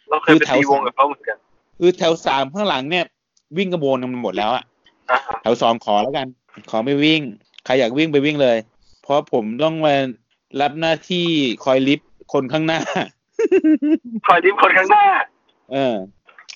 [0.09, 1.37] เราเคยไปตีวงกับเขาเหมือนกัน
[1.79, 3.05] คือแถวสามข้างหลังเนี่ย
[3.57, 4.63] วิ่งกระโบนกันหมดแล้วอะ
[5.11, 6.27] อ่าฮะแถวสองขอแล้วกัน
[6.69, 7.21] ขอไม่วิ่ง
[7.65, 8.57] ใครอยากวิ่งไปวิ่งเลย
[9.01, 9.95] เพราะผมต้องมา
[10.61, 11.25] รับหน้าที่
[11.65, 12.79] คอยลิฟต์คนข้างหน้า
[14.27, 15.05] คอยริมคนข้างหน้า
[15.71, 15.95] เออ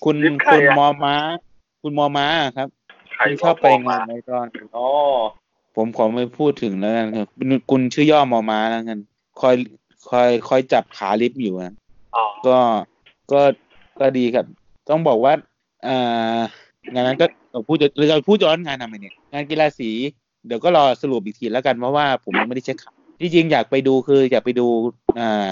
[0.04, 1.16] คุณลิฟต์ใครคุณอะ มอม้า
[1.82, 2.28] คุณมอม้า
[2.58, 2.68] ครับ
[3.16, 4.88] ใครที่ชอบไปบกงานไอดอล อ๋อ
[5.76, 9.00] ผมขอไม่พูดถึงแล้วกันครับคุณคุณชื่อย่อมอม้าแล้วกัน
[9.42, 9.56] คอย
[10.10, 11.76] คอยคอยจับขาลิฟต์อยู่นะ
[12.16, 12.58] อ๋อก็
[13.32, 13.42] ก็
[14.00, 14.46] ก็ดีครับ
[14.90, 15.34] ต้องบอกว่า
[15.88, 16.40] อ่า
[16.94, 19.92] งานนั้นก็เอ่อพูดจะเราพูดย้อนงานทำไมเนี่ย งานกีฬาสี
[20.48, 24.68] เดี๋ยวก็รอสรุปอีกทีแล้วกันเพราะว่าผมยังไม่ได้เช็คข่าวที่จริงอยากไปดูคืออยากไปดู
[25.20, 25.48] อ่า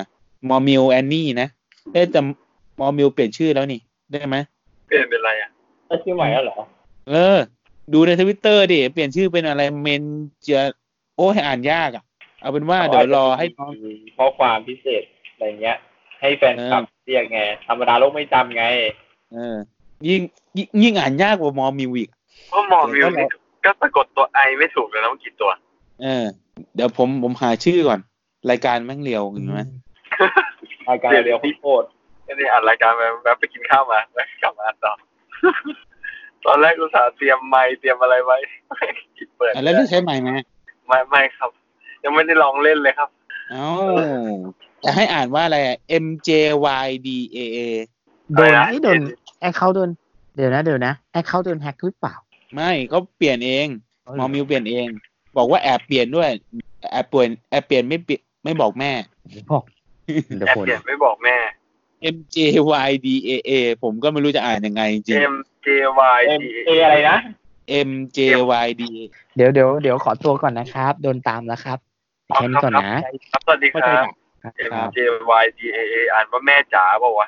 [0.50, 1.48] มอมิลแอนนี่นะ
[1.94, 2.20] เอ๊ะแต่
[2.80, 3.80] มอมิลเปลี่ยนชื่อแล้วนี่
[4.12, 4.36] ได้ไหม
[4.88, 5.50] เปลี่ยนเป็นไรอะ
[5.88, 6.58] แล้วชื่อใหม่แล้วเหรอ
[7.10, 7.38] เออ
[7.94, 10.50] ดูในทวิตเตอร์ดิ เปลี่ยนชื่อเป็นอะไร M J
[11.16, 12.04] โอ้ให้อ่านยากอะ
[12.42, 15.78] เอาเป็นว่าเดี๋ยวรอให้น้องมีข้อความพิเศษอะไรเงี้ย
[16.22, 18.66] ให้แฟนคลับเรียกไง ธรรมดาโลกไม่จำไง
[19.34, 19.58] เออ
[20.08, 20.22] ยิ่ง
[20.58, 22.10] ยิ่งยิ่งอ่านยากกว่ามอมิวอีก
[22.50, 23.28] เพราะหมอมิวนี่
[23.66, 25.52] ก็สะกดตัวไอไม่ถูกเลยนะมันกี่ตัว
[26.02, 26.26] เออ
[26.76, 28.00] เดี๋ยวผมผมหาชื่อก่อน
[28.50, 29.62] รายการแม่งเรียวเห็นไหม
[30.90, 31.86] รายการเดียวพี่โคตร
[32.26, 34.94] ก็นี่อ่านรายการแบบแบบไปกินข้าวมาแล้วกลับมาอ่านต่อ
[36.46, 38.38] ตอนแรกอุตส่าห์เตรียมไมค์เตรียมอะไรไว้
[39.18, 40.30] คิดเปิดอะแล้วได้ใช้ใหม่ไหม
[40.88, 41.50] ไม่ไม่ครับ
[42.04, 43.10] ยังไม่ได้ลองเล่นเลยครับ
[43.52, 43.68] เอ้า
[44.84, 46.30] จะให้อ่านว่าอะไรอะ M J
[46.86, 47.60] Y D A A
[48.34, 49.00] โดนอะไรนะไอ้โดน
[49.40, 49.90] acc เขาโดน
[50.36, 52.16] เดี๋ยวนะเดี๋ยวนะ acc เขาโดนแฮกหรือเปล่า
[52.56, 53.68] ไม่เขาเปลี่ยนเอง
[54.20, 54.88] มอมิวเปลี่ยนเอง
[55.38, 56.30] บอกว่าแอบเปลี่ยนด้วย
[56.92, 58.92] แอบเปลี่ยนแอบเปลี่ยนไม่เปลี่ยนไม่บอกแม่
[59.52, 59.64] บอก
[60.38, 61.38] เดี๋ยวแอบคนเปลี่ยนไม่บอกแม่
[62.16, 62.38] M J
[62.88, 63.52] Y D A A
[63.84, 65.36] ผมก็ไม่รู้จะอ่านยังไงจริง M
[65.66, 65.68] J
[66.18, 67.18] Y M D เออะไรนะ
[67.90, 68.20] M J
[68.66, 68.98] Y D A
[69.36, 71.80] เดี๋ยวเดี๋ยวเดี๋ยวขอตัวก่อนนะครับ โดนตามแล้วครับ
[72.36, 72.84] แค่นี้ก่อนนะ
[73.32, 74.08] ครับสวัสดีคเข้าใจรับ
[74.44, 75.00] ครั M บ J
[75.44, 77.28] Y D A A อ่านว่าแม่จ๋าเปล่าวะ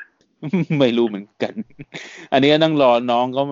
[0.79, 1.53] ไม่รู้เหมือนกัน
[2.31, 3.43] อันนี้ก็ต้องรอน้องเขา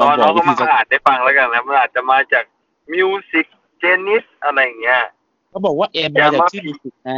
[0.00, 2.44] มาอนบน้ออกงวิก็ธีมาสะอ่านได้ฟังแล้วกันนะมันอาจจะมาจาก
[2.94, 3.46] Music
[3.82, 5.00] Genius อะไรอย่างเงี้ย
[5.50, 7.12] เขาบอกว่า M อย่ามาจากมาชื่อมิวสิกไง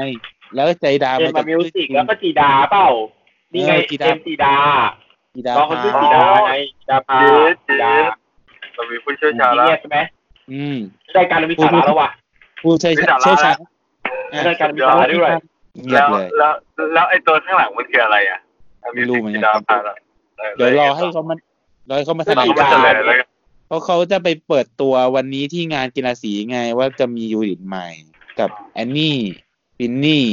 [0.54, 2.86] แล้วก็ใจดาเอ็มมามาจากมิวชื่อสิกแล้วก็จีดาเปล่า
[3.52, 4.54] นี่ไงเออจีดาเอ็มจีดา
[5.34, 7.30] จีดาน้องเขาชื่อจีดาไงจีดาพาเจ๊
[7.66, 7.92] จีเจ๊ดา
[8.74, 9.98] เรามีผู้เชี่ยวชาญแล้วเงียบใช่ไหม
[10.50, 10.78] อืม
[11.18, 12.10] รายการเรามีสาระแล้วว่ะ
[12.62, 13.54] ผู้เชี่ยวมีชาญสาระเชี่ยวชาญ
[14.32, 15.30] อะรายการมีสาระด้วย
[15.86, 16.52] เงียแล้บวเลยแล้ว
[16.94, 18.38] แล้วไอ้ตัวข้างหลังมันคืออะไรอะ
[18.94, 19.94] ไม่รู้เหมือนกันดาวพารา
[20.56, 21.34] เดี๋ยวรอให้เขามา
[21.86, 23.28] เดี๋ยวให้เขามาแถลเรางก็มาเฉลยแล้วกัน
[23.66, 27.88] เพราะเขาจะไปเปิดตัววันนี้ที่งานกีฬาสีไงว่าจะมียูนิตใหม่
[28.40, 29.18] กับแอนนี่
[29.76, 30.24] ฟินนี่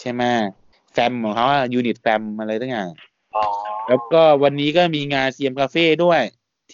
[0.00, 0.22] ใช่ไหม
[0.92, 2.88] แฟมของเขาอะยูนิตแฟมอะไรต่างอย่าง
[3.34, 3.44] อ๋อ
[3.88, 6.20] แล้วก็วันนี้ก็มีงานเซียมคาเฟ่ด้วย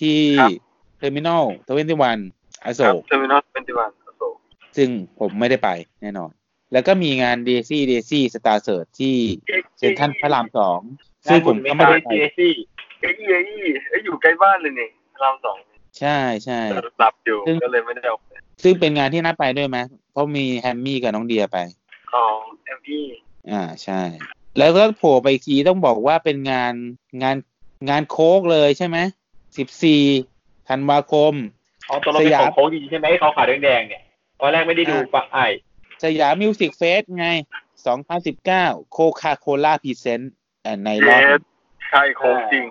[0.00, 0.50] ที่ครับ
[0.98, 2.18] เทอร์มินอลทเวนตี้วัน
[2.64, 4.34] อโศครับกเทอร์มินอลเป็นติวันโอโศก
[4.76, 4.88] ซึ่ง
[5.20, 5.68] ผมไม่ได้ไป
[6.02, 6.30] แน่นอน
[6.72, 9.16] แล้วก็มีงานเดซี่เดซี่สตาร์เสิร์ที่
[9.78, 10.80] เซ็นทรัลพระรามสอง
[11.30, 12.10] ซึ่งผมก็ไม่ได้ไป
[13.02, 15.56] เจซี่เอ้ยเอ้ยเอ้ยอยู่ใกล้บ้านเลยนี่พระรามสอง
[15.98, 16.60] ใช่ใช่
[17.00, 18.32] หลับอยู่ซึ่งก็เลยไม่ได้ออกไป
[18.62, 19.78] ซึ่งเป็นงานที่น่าไปด้วยไหม
[20.12, 21.58] เพราะมีแฮมมี่กับน้องเดียไป
[22.14, 22.24] อ๋อ
[22.64, 23.04] เอ็มพี่
[23.50, 24.00] อ่าใช่
[24.58, 26.74] แล้วก็โผล่ไปอีกทีต้องบอกว่าเป็นงาน
[27.22, 27.36] งาน
[27.90, 28.98] งานโค้กเลยใช่ไหม
[29.58, 30.02] สิบสี่
[30.68, 31.34] ธันวาคม
[31.86, 34.02] เอาตัวเราเป็นของโค้งจริงๆใช่ไหมเขาขาวแดงๆเนี่ย
[34.40, 35.38] ตอนแรกไม่ได้ดูปะไอ
[36.02, 37.26] สยามมิวสิกเฟสไง
[38.10, 40.32] 2019 โคคาโคล่าพรีเซนต์
[40.84, 41.40] ในรเยอบส
[41.90, 42.64] ใช่โค้งจริง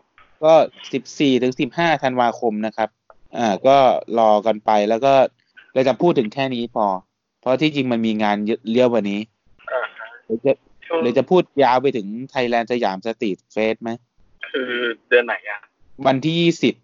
[0.43, 0.53] ก็
[0.97, 2.89] 14ถึง15ธันวาคมนะครับ
[3.37, 3.77] อ่า ก็
[4.19, 5.13] รอกันไปแล้วก็
[5.73, 6.85] เราจะพูดถึงแค่นี้พอ
[7.41, 9.19] เพราะที่จริงมันมีงานเยอะเยอะกว่านี้
[9.71, 9.81] อ่า
[10.25, 10.53] เดี๋ยวจะ
[10.87, 13.89] ช่วงเดี๋ยวจะพูดยาวไปถึง Thailand Siam Street Fest ไหม
[14.51, 14.71] คือ
[15.09, 15.59] เดือนไหนอะ
[16.07, 16.35] วันที่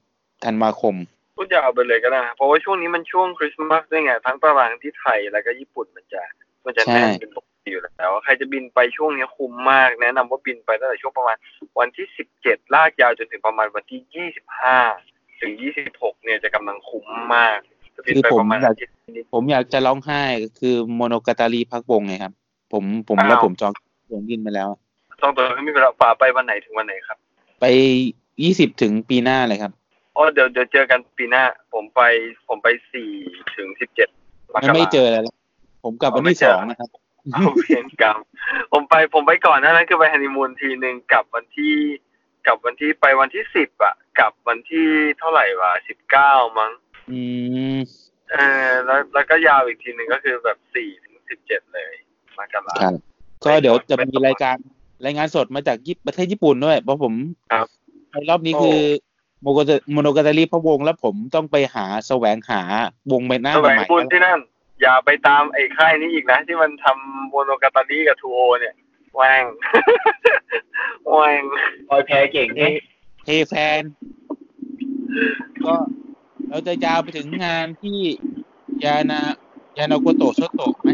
[0.01, 0.95] 20ธันวาคม
[1.37, 6.21] พูดยาวไปเลยก็ได้นะเพราะว่าช่วงนี้มันช่วงคริสต์มาสด้วยไง ทั้งตารางที่ไทยแล้วก็ญี่ปุ่นมันจะ
[6.65, 11.37] มันจะแน่นใช่เป็นปกติ อยู่แล้วใครจะบินไปช่วงนี้คุ้มมาก แนะนำว่าบินไปตั้งแต่ช่วงประมาณ
[11.79, 14.79] วันที่สิบเจ็ดลากยาวจนถึงประมาณวันที่ยี่สิบห้า
[15.41, 17.05] ถึงยี่สิบหกเนี่ยจะกำลังคุ้ม
[17.35, 17.57] มาก
[17.95, 22.33] จะบินไปประมาณอาทิตย์นิดผมอยากจะร้องไห้ก็คือโมโนกาตาลีพักวงไงครับ
[22.73, 23.71] ผมผมอ้าวแล้วผมจอง
[24.09, 24.69] ตั๋วบินไปแล้ว
[25.21, 27.17] ต้องตัวไม่มีเวลาป่าไปวันไหนถึงวันไหนครับ
[27.61, 27.65] ไป
[28.35, 29.71] 20ถึงปีหน้าเลยครับ
[30.15, 31.43] อ๋อเดี๋ยวเดี๋ยวเจอกันปีหน้า
[31.73, 32.01] ผมไป
[32.47, 33.09] ผมไปสี่
[33.55, 34.09] ถึงสิบเจ็ด
[34.53, 35.35] มกยังราไม่เจอเลยแล้ว
[35.83, 36.89] ผมกลับวันที่อ๋อไม่เจสอองนะครับ
[37.33, 38.19] เอาเวรกรรม
[38.71, 41.75] ผมไปผมไปก่อนหน้านั้นคือไปฮันนีมูนทีหนึ่งกลับวันที่
[42.45, 44.87] กลับวันที่ไปวันที่สิบอะกลับวันที่
[45.19, 46.71] เท่าไหร่วะสิบเก้ามั้ง
[47.11, 47.19] อื
[47.75, 47.77] ม
[48.31, 51.93] เออแล้วแล้วก็ยาวอีกทีหนึ่งก็คือแบบสี่ถึงสิบเจ็ดเลย
[52.37, 52.93] มกราครับ
[53.45, 54.55] ก็เดี๋ยวจะมีรายการ
[55.05, 57.13] รายงานสดมาจากญี่ประเทศญี่ปุ่นด้วย เพราะผม
[57.51, 57.67] ครับ
[58.11, 58.79] ในรอบนี้คือ
[59.41, 62.61] โมโกตโมโนกาตาลีพะวงแล้วผมต้องไปหาแสวงหา
[63.11, 64.39] วงใบหน้าแสวงใหม่บุญที่นั่น
[64.81, 68.75] อย่าไปตามไอ้ค่ายนี้อีกนะ ที่มันทำโมโนกาตาลีกับทูโอเนี่ย
[69.15, 69.43] แหวง
[71.07, 71.41] แหวง
[71.89, 72.71] ลอยแพเก่งเทเนี่ย
[73.25, 73.81] เทแฟน
[75.65, 75.73] ก็
[76.49, 77.99] เราจะยาวไปถึงงานที่
[78.83, 79.21] ยานา
[79.77, 80.89] ยานาโกโตะโซโตะไหม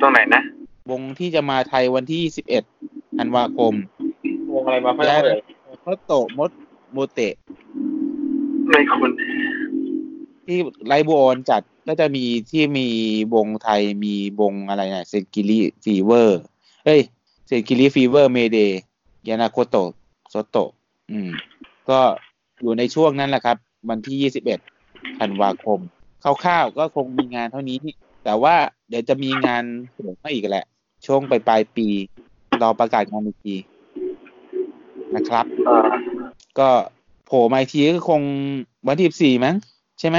[0.00, 0.42] ตรงไหนนะ
[0.90, 2.22] วงที่จะมาไทยวันที่
[2.70, 3.74] 11ธันวาคม
[4.52, 5.40] วงอะไรมาเพื่อนเลย
[5.82, 6.50] โซโตะมด
[6.92, 7.34] โมเตะ
[8.68, 9.10] ไม่คุณ
[10.46, 12.88] ที่ไลบูออนจัดก็จะมีที่มี
[13.34, 16.40] วงไทยมีวงอะไรนะเซนกิริฟีเวอร์
[16.84, 17.00] เฮ้ย
[17.46, 18.58] เซนกิริฟีเวอร์เมเด
[19.28, 19.90] ยานาโกโตะ
[20.30, 20.70] โซโตะ
[21.10, 21.28] อืม
[21.90, 22.00] ก็
[22.62, 23.56] อยู่ในช่วงนั้นแหละครับ
[23.90, 24.30] วันที่
[24.62, 25.78] 21ธันวาคม
[26.22, 27.78] คร่าวๆก็คงมีงานเท่านี้
[28.24, 28.54] แต่ว่า
[28.88, 30.66] เดี๋ยวจะมีงานเสริมมาอีกแหละ
[31.06, 31.86] ช่วงปลายปลายๆปี
[32.62, 33.56] รอประกาศงานอีกที
[35.14, 35.80] นะครับอ่า
[36.58, 36.68] ก็
[37.26, 38.22] โผล่มาอีกทีก็คง
[38.88, 39.56] วันที่สี่มั้ง
[40.02, 40.18] ใช่ไหม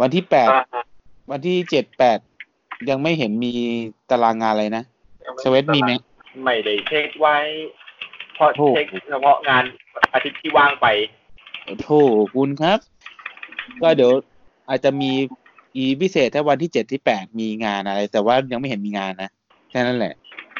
[0.00, 0.84] วันที่แปดอ่า
[1.30, 2.18] วันที่เจ็ดแปด
[2.90, 3.52] ยังไม่เห็นมี
[4.10, 4.84] ตารางงานอะไรนะ
[5.42, 5.92] สวีทมีไหม
[6.44, 7.36] ไม่ได้เช็คไว้
[8.34, 9.64] เพราะโอ้เช็คเฉพาะงาน
[10.12, 10.86] อาทิตย์ที่ว่างไป
[11.80, 11.88] โถ
[12.34, 12.78] คุณครับ
[13.82, 14.12] ก็เดี๋ยว
[14.68, 15.10] อาจจะมี
[15.76, 19.30] EP พิเศษถ้าวันที่เจ็ดที่แปดมีงานอะไร แต่ว่ายังไม่เห็นมีงานนะ
[19.70, 20.14] แค่นั้นแหละ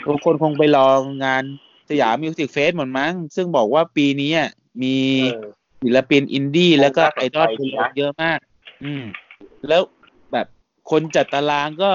[0.07, 0.89] ทุกคนคงไปรอ
[1.25, 1.43] งาน
[1.91, 4.51] Siam Music Fest หมดมั้ง ซึ่งบอกว่าปีนี้อะ
[4.83, 4.95] มี
[5.33, 5.49] เออ
[5.85, 8.39] ศิลปินอินดี้แล้วก็โอ้ไอดอลน่าสนใจดีนะเยอะมาก
[8.85, 9.05] อืม
[9.69, 9.83] แล้ว
[10.33, 10.47] แบบ
[10.91, 11.91] คนจัดตารางก็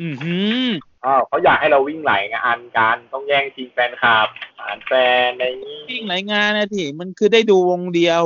[0.00, 0.66] อือหือ
[1.04, 4.28] อ้าวเขาอยากให้เราวิ่งไหลงานการต้องแย่งทีมแฟนคลับ
[4.60, 4.92] อ่านแฟ
[5.24, 8.22] นอะไรอย่างนี้วิ่งหลายงานนะที่มันคือได้ดูวงเดียว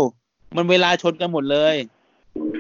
[0.57, 1.77] มันเวลาชนกันหมดเลย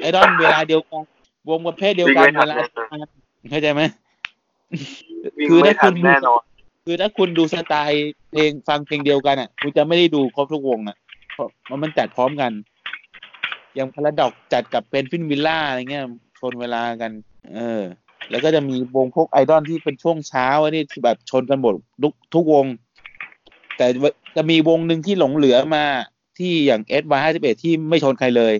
[0.01, 1.03] ไอดอลเวลาเดียวกัน
[1.49, 2.99] วงประเภทเดียวกันวิ่งไม่ทัเวนลาเดียวกัน
[3.51, 3.83] เข้าใจไหม
[5.39, 6.43] วิ่งคือไม่ถ้าทัคุนณดูแน่นอน
[6.85, 10.97] คือถ้าคุณดูสไตล์เพลงฟังเพลงเดียวกันอะ คุณจะไม่ได้ดูครบทุกวงอะ
[11.35, 12.76] เพราะมันมันจัดพร้อมกันอ
[13.79, 16.05] ย่างพาราดอกจัดกับเป็นฟินวิลล่าอะไรเงี้ย
[16.39, 17.13] ชนเวลากัน
[17.55, 17.83] เออ
[18.31, 22.67] แล้วก็จะมีวงพวกไอดอลที่เป็นช่วงเช้าอันนี้ที่แบบชนกันหมดทุกทุกวง
[23.77, 25.85] แต่ว่าจะมีวงหนึ่งที่หลงเหลือมา
[26.39, 28.55] ที่อย่าง S Y ห้าสิบเอ็ดที่ไม่ชนใครเลย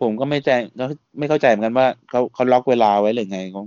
[0.00, 0.84] ผมก็ไม่ใจก็
[1.18, 3.66] ไม่เข้าใจเหมือนกันว่าเขาเขาล็อกเวลาไว้หรือไงของ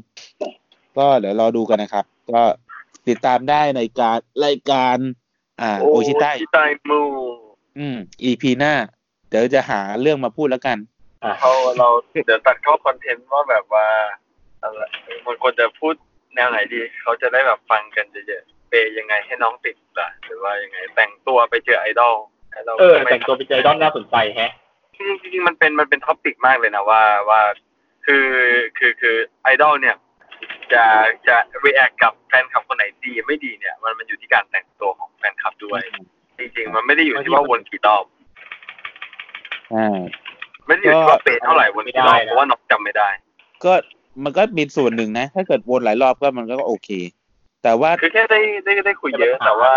[0.97, 2.41] ก็เดี๋ยวรอดูกันนะครับ ก็
[3.07, 4.97] ติดตามได้ในการรายการ
[5.61, 6.99] อ่า โอชิไตชิไตมู
[7.77, 8.73] อืม EP หน้า
[9.29, 10.92] เดี๋ยวจะหาเรื่องมาพูดแล้วกันอะ
[11.39, 11.88] เขาเรา
[12.26, 13.88] เดี๋ยวตัดเข้าคอนเทนต์ว่าแบบว่า
[14.61, 14.84] อะไร
[15.26, 15.93] มันควรจะพูด
[16.36, 22.15] แนวไหนดี เขาจะได้แบบฟังกันเยอะๆเปย์ยังไงให้น้องติดล่ะหรือว่ายังไงแต่งตัวไปเจอไอดอล
[22.51, 24.51] ไอดอลเออแต่งตัวไปเจอด้อมน่าสนใจแฮะ
[24.95, 27.41] จริงๆจริงๆมันเป็นมันเป็น topic มากเลยนะว่าว่า
[28.05, 28.28] คือ
[28.78, 29.95] คือคือไอดอลเนี่ย
[30.74, 30.86] จะ
[31.28, 35.82] จะ react กับแฟนคลับคนไหนดีไม่ดีเนี่ย มันมันอยู่ที่การแต่งตัวของแฟนคลับด้วย
[36.39, 38.05] จริงๆ มันไม่ได้อยู่ที่ว่าวนกี่รอบ
[39.74, 39.99] อ่า
[40.68, 43.09] ไม่ได้อยู่ที่ว่าเปย์เท่าไหร่วนกี่รอบเพราะว่าน้องจำไม่ได้
[43.64, 43.74] ก็
[44.24, 46.89] มันก็มีส่วนหนึ่งนะ ถ้าเกิดวนหลายรอบก็มันก็โอเค
[47.64, 49.74] แต่ว่าคือแค่ได้ได้ได้คุยเยอะแต่ว่า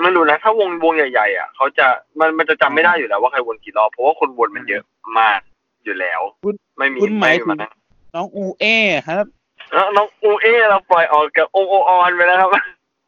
[0.00, 1.86] ไม่รู้นะ ถ้าวงวงใหญ่ๆอะเขาจะ
[2.18, 4.82] มันมันจะจำไม่ได้อยู่แล้วว่าใครวนกี่รอบเพราะว่าคนวนมันเยอะ
[5.18, 5.40] มาก
[5.84, 7.72] อยู่แล้วคุณไม่มีคุณหมายถึงไนะ
[8.14, 8.64] น้องอูเอ
[9.08, 9.24] ครับ
[9.72, 12.50] แล้วน้องอูเอเราปล่อยออกจากองโอออนไปแล้วครับ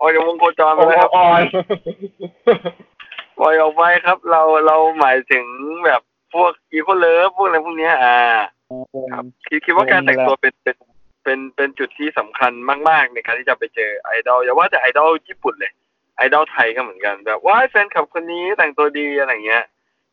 [0.00, 1.40] ออกจากวงโคจรไปโอ้แล้วครับออน
[3.40, 5.46] ปล่อยออกไปครับ เราเราหมายถึง
[5.86, 6.00] แบบ
[6.34, 8.18] พวกอีโคเลิฟพวกอะไรพวกเนี้ยอ่า
[9.12, 10.76] ครับคิดคิดว่าการแต่งตัวเป็นเป็น
[11.24, 12.52] เป็นเป็นจุดที่สำคัญ
[12.88, 15.72] มาก ๆ ในการที่จะไปเจอไอดอลอย่าว่าแต่ไอดอลญี่ปุ่นเลย
[16.16, 19.64] ไอดอลไทยก็เหมือนกัน แบบว่าแฟนคลับคนนี้แต่งตัวดีอะไรเงี้ย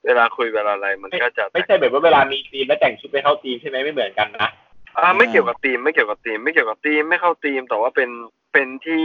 [0.05, 4.49] เวลาคุยเวลาอะไรมันก็จะไม่ใช่แบบว่าเวลามีทีมแล้วแต่งชุดไปเข้าทีมใช่ไหมไม่เหมือนกันนะ
[4.97, 8.09] อ่าไม่เกี่ยวกับธีมไม่เกี่ยวกับธีมไม่เกี่ยวกับธีมไม่เข้าธีมแต่ว่าเป็น
[8.53, 9.03] เป็นที่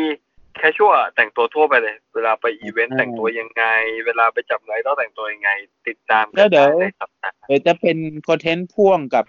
[0.57, 3.65] casual แต่งตัวทั่วไปเลย เวลาไปอีเวนต์แต่งตัวยังไง
[4.07, 5.51] เวลาไปจับไอดอลแต่งตัวยังไง
[5.89, 7.97] ติดตามกัแล้วเดี๋ยวในสัปดาห์เดี๋ยวจะเป็น
[8.29, 9.25] content พ่วงกับ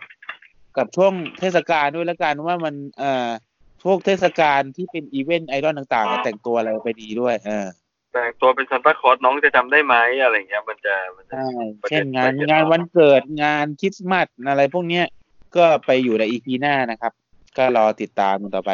[0.77, 3.29] กับช่วงเทศกาลด้วยแล้วกันว่ามันเอ่อ
[3.83, 7.67] พวกเทศกาลที่เป็นอีเวนต์ไอดอลต่างๆอะแต่งตัวอะไรไปดีด้วยเออ
[8.13, 11.47] แต่งตัวเป็นซันตาคลอสน้องจะจำได้ไหมอะไรเงี้ยมันจะมันจะใช่
[11.81, 15.05] ประเด็นเช่นงานประเด็นงานวันเกิดงานคริสต์มาสอะไรพวกเนี้ย
[15.55, 17.13] ก็ไปอยู่ในอีพีหน้านะครับ
[17.57, 18.71] ก็รอติดตามต่อไป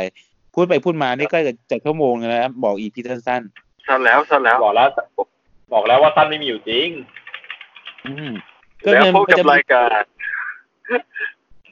[0.60, 3.42] พูดไปพูดมานี่ก็จะจะชั่วโมงแล้วนะครับบอกอีพีสั้นสั้น
[4.06, 4.88] แล้วสั้นแล้วบอกแล้ว
[5.74, 8.30] บอกแล้วว่าสั้นไม่มีอยู่จริงๆอืม
[8.84, 10.02] ก็แล้วเนี่ยพบมันกับจะมีรายการ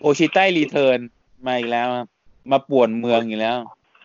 [0.02, 1.00] โอชิไต้รีเทิร์น
[1.46, 2.08] มาอีกแล้วครับ
[2.52, 3.58] มาป่วนเมืองอีกแล้ว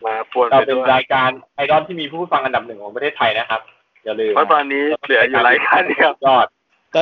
[0.05, 3.61] มาปวนเราไปเป็นด้วยรายการไอดอลที่มีผู้ฟังอันดับหนึ่งของประเทศไทยนะครับ
[4.03, 6.47] อย่าลืมเพราะตอนนี้เหลืออยู่รายการเดียวยอด
[6.95, 7.01] ก็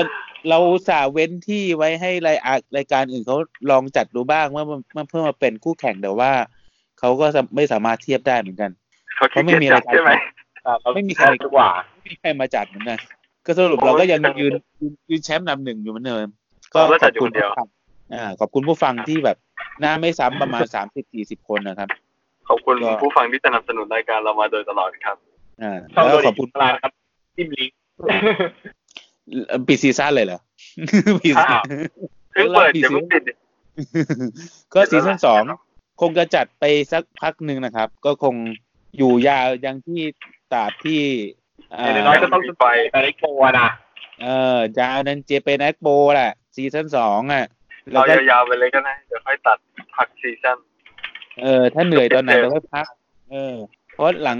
[0.49, 3.37] เราอุตสาห์เว้นที่ไว้ให้รายอารายการอื่นเขา
[3.71, 4.65] ลองจัดดูบ้างเมื่อ
[4.97, 6.31] มันเพื่อมาเป็นคู่แข่งแต่ว่า
[7.01, 7.25] เขาก็
[7.55, 8.71] ไม่สามารถเทียบได้เหมือนกัน
[9.17, 10.11] เขาขี้เกียจเขาไม่มีจัดรายการใช่ไหม
[10.81, 11.69] เราไม่มีใครดีกว่า
[12.01, 12.99] ไม่มีใครมาจัดเหมือนกัน
[13.45, 16.27] ก็สรุปเราก็ยังยืนยืนยืนแชมป์นำหนึ่งอยู่เหมือนเดิม
[16.73, 17.67] ก็เราขจัอดบอยู่คุคณนเดียวผู้ฟัง
[18.13, 19.37] อ่าขอบคุณผู้ฟังที่แบบ
[19.79, 21.89] หน้าไม่ซ้ำประมาณสามสิบสี่สิบคนนะครับ
[22.49, 25.17] ขอบคุณก็ผู้ฟังที่สนับสนุนรายการเรามาโดยตลอดครับ
[25.63, 26.91] อ่าช่องแล้วตัวขอบคุณร้านครับ
[27.37, 27.77] ทิมลิงก์
[29.67, 30.39] ปิดซีซั่นเลยเหรอ
[31.23, 31.63] ปิดอ้าว
[32.31, 33.23] เพิ่งเปิดเดี๋ยวเพิ่งปิด
[34.73, 35.43] ก็ซีซั่นสอง
[36.01, 38.35] คงจะจัดไปสักพักหนึ่งนะครับ ก็คง
[38.97, 40.01] อยู่ยาวยังที่
[40.53, 41.01] ตราบที่
[41.73, 43.69] อ่าอย่างน้อยๆก็ต้องไปไปในโกะนะ
[44.23, 47.45] เออยาวนั้นเจเป็นแอคโปแหละซีซั่นสองอะ
[47.91, 49.57] แล้เราวก็ยาวๆไปเลยก็ได้เดี๋ยวค่อยตัด
[49.95, 50.57] พักซีซั่น
[51.41, 52.87] เออ ถ้าเหนื่อยตอนไหนเราก็พัก
[53.31, 53.55] เออ
[53.93, 54.39] เพราะหลัง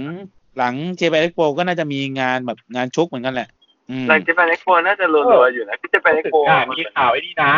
[0.58, 3.48] หลัง Japan Expo ก็น่าจะมีงานแบบงานชุกเหมือนกันแหละ
[3.90, 7.52] อืมหลังจ Japan Expo น่าจะรัวๆอยู่นะที่ Japan Expo อ่ามีข่าวไอ้นี่นะ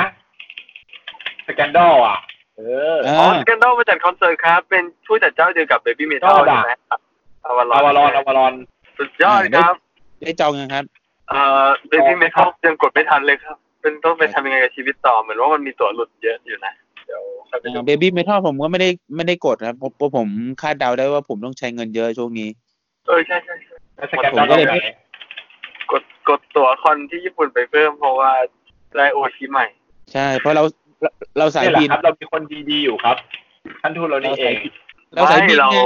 [1.48, 2.18] สแกนดอลอะ
[2.56, 2.62] เอ
[2.94, 7.00] อเออ๋อสแกนดอลมาจัดคอนเสิร์ตครับ เป็นผู้จัดเจ้าเดียวกับเบบี้เมทัลยอดอะใช่ไหมครับ
[7.44, 8.52] อวารอาวารอนออาวารอน
[8.98, 9.74] สุดยอดครับ
[10.20, 10.84] ได้จองยังครับ
[11.28, 16.74] เอ่อ BABYMETAL ยังกดไม่ทันเลยครับ เป็นต้องไปทำยังไงกับชีวิตต่อ เหมือนว่ามันมีตั๋วหลุดเยอะอยู่นะ
[17.06, 20.28] เดี๋ยวค่อยไปดูเบบี้เมทัลผมก็ไม่ได้ไม่ได้กดครับเพราะเพราะผม
[20.62, 22.48] คาดเดาได้ว่าผมต้องใช้เงินเยอะช่วงนี้
[23.06, 24.74] เออใช่ใช่ใช่แล้วสแกนดอลผมก็เลยไหน
[25.92, 28.30] กดกดตั๋วคอนที่ญี่ปุ่นไปเพิ่มเพราะว่า
[28.96, 29.66] ได้โอชิใหม่
[30.12, 30.62] ใช่ เพราะเรา
[31.04, 33.16] เราเราสายนี่แหละบินครับ เรามีคนดีๆอยู่ครับ
[33.82, 34.54] ท่านทูตเรานี่เอง
[35.14, 35.78] เราสายบินไม่เราไง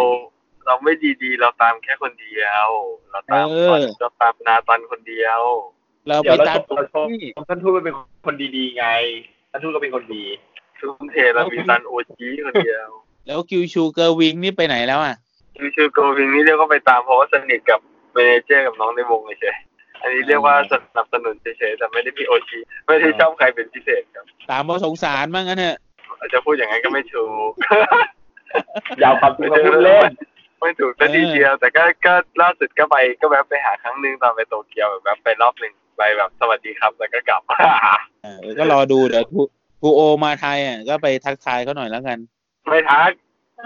[0.66, 0.92] เราไม่
[1.22, 2.68] ดีๆ เราตามแค่คนเดียว
[3.10, 5.40] เราตามเออเราตามนาตันคนเดียว
[6.08, 7.94] เราเดี๋ไปยวเราตามชมเราชมที่ท่านทูตเป็น
[8.26, 8.86] คนดีๆไง
[9.50, 10.24] ท่านทูตก็เป็นคนดี
[10.78, 12.88] ทุ่มเทเรามีตันโอชิคนเดียว
[13.26, 15.16] แล้วคิวชูเกอร์วิงนี่ไปไหนแล้วอะ
[15.56, 17.80] ชื่อชื่อโกวิงนี่เรียกว่าไปตามเพราะว่าสนิทกับ
[18.12, 19.67] manager กับน้องในวงเฉยๆ
[20.02, 25.78] อันนี้เรียกว่าสนับสนุนเฉยๆแต่ไม่ได้มีโอชิไม่ได้ชอบใครเป็นพิเศษครับตามเพราะสงสารว่างั้นเถอะ
[26.32, 27.50] จะพูดอย่างนั้นก็ไม่ถูก
[29.02, 30.10] อย่าเอาความจริงมาพูดเล่น
[30.60, 37.42] ไม่ถูกสักทีเดียว แต่ก็ก็ล่าสุดก็ไปก็แวะไปหาครั้งหนึ่งตอนไปโตเกียวแบบไปรอบหนึ่งไปแบบสวัสดีครับแล้วก็กลับ
[38.22, 39.40] เออก็รอดูเดี๋ยวทู
[39.80, 42.18] ทูโอมาไทยอะก็ไปทักทายเขาหน่อยแล้วกัน
[42.68, 43.10] ไม่ทัก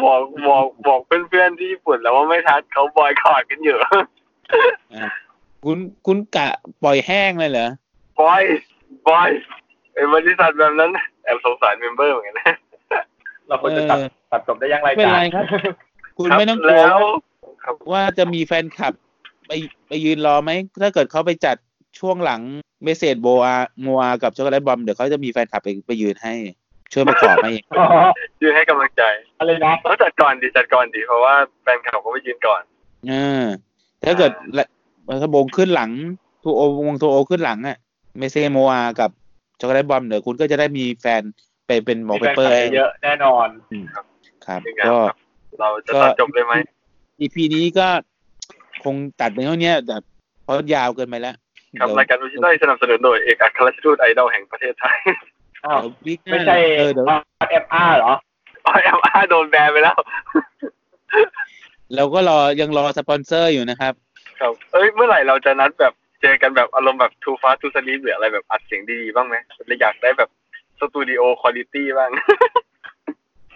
[0.05, 3.79] บอกบอกบอกเพื่อนๆที่ญี่ปุ่นแล้วว่าไม่ทักเขาบอยคอรดกันอยู่
[5.65, 6.49] คุณคุณกะ
[6.83, 7.69] ปล่อยแห้งเลยเหรอ
[8.21, 8.43] บอย
[9.09, 9.31] บอย
[9.93, 10.91] เป็นบริษัทแบบนั้น
[11.25, 12.55] แอบสงสารเมมเบอร์เหมือนกันนะ
[13.49, 15.45] เราควรจะตัดเออตัดจบได้ยังรายไม่เป็นการไรครับ
[16.19, 17.01] คุณรับไม่ต้องกลัวแล้ว
[17.93, 18.93] ว่าจะมีแฟนคลับ
[19.47, 19.53] ไป
[19.89, 20.51] ไปยืนรอไหม
[20.83, 21.57] ถ้าเกิดเขาไปจัด
[22.01, 22.41] ช่วงหลัง
[22.85, 26.35] เมสเซจโบอาโมอากับช็อกโกแลตบอม เดี๋ยวเขาจะมีแฟนคลับไปไปยืนให้
[26.93, 27.87] ช่วยประกอบให้อ๋อ
[28.43, 29.03] ยืนให้กำลังใจ
[29.39, 32.63] อะไรนะต้องจัดก่อนดีจัดก่อนดี เพราะว่าแฟนคลับเขาไปยืนก่อน
[33.09, 33.45] เออ
[34.05, 34.33] ถ้าเกิด
[35.09, 35.91] ละถ้าบงขึ้นหลัง
[36.43, 37.79] ทูโอวงทูโอขึ้นหลังอะ
[38.19, 39.11] เมเซโมอากับ
[39.61, 41.23] ช็อกโกแลตบอมเดี๋ยวคุณก็จะได้มีแฟน
[41.67, 43.49] ไปเป็นหมอเปเปอร์มีแฟนคลับเยอะแน่นอน
[43.95, 45.19] ครับยังไงก็ครับ
[45.61, 46.55] เราจะตัดจบเลยไหม
[47.21, 47.87] EP นี้ก็
[48.85, 49.97] คงตัดไปเท่านี้แต่
[50.45, 51.35] เพราะยาวเกินไปแล้ว
[51.81, 54.97] ครับเดี๋ยวรายการวิชิตได้สนับสนุนโดยเอกอัครราชทูตไอดอลแห่งประเทศไทย
[55.67, 57.07] อ้าวเดี๋ยววิกหน้าไม่ใช่เออเดี๋ยว
[57.51, 58.13] FR เหรอ
[58.67, 59.97] อ๋อเอ็มอาร์โดนแบนไปแล้ว
[61.95, 63.93] เราก็รอยังรอสปอนเซอร์อยู่นะครับ
[64.43, 69.37] ครับเอ้ยเมื่อไหร่เราจะนัดแบบเจอกันแบบอารมณ์แบบ too fast to sleep หรืออะไรแบบอัดเสียงดีๆบ้างไหม
[69.67, 70.31] เราอยากได้แบบ
[70.81, 72.11] สตูดิโอคุณ i t y บ้าง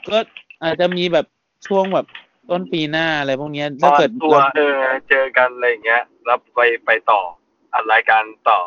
[0.09, 0.19] ก็
[0.63, 1.27] อาจจะมีแบบ
[1.67, 2.07] ช่วงแบบ
[2.51, 4.75] ต้นปีหน้าอะไรพวกเนี้ยถ้าเกิดตัวเราเออ
[5.09, 7.21] เจอกันอะไรอย่างเงี้ยแล้วไปไปต่อ
[7.75, 8.59] อัดรายการต่อ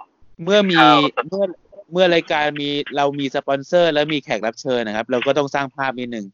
[0.44, 1.00] เมื่อมีข่าว
[1.30, 1.46] เมื่อ
[1.92, 6.26] เมื่อรายการมีเรามีสปอนเซอร์ แล้วมีแขกรับเชิญนะครับ เราก็ต้องสร้างภาพนิดหนึ่ง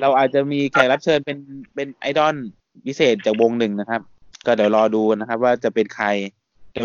[0.00, 1.38] เราอาจจะมีแขกรับเชิญเป็น
[1.74, 2.36] เป็นไอดอล
[2.86, 4.02] พิเศษจากวงหนึ่งนะครับ
[4.46, 6.06] ก็เดี๋ยวรอดูนะครับ ว่าจะเป็นใคร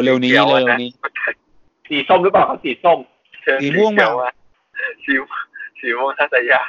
[0.05, 0.91] เร็วๆนี้เกี่ยวอะเร็นะวๆนี้
[1.89, 2.99] สีส้มหรือเปล่าครับสีส้ม
[3.41, 4.33] เชิญสีม่วงเขียเปล่าอะ
[5.05, 5.13] สี
[5.79, 6.61] สีม่วงทัศยา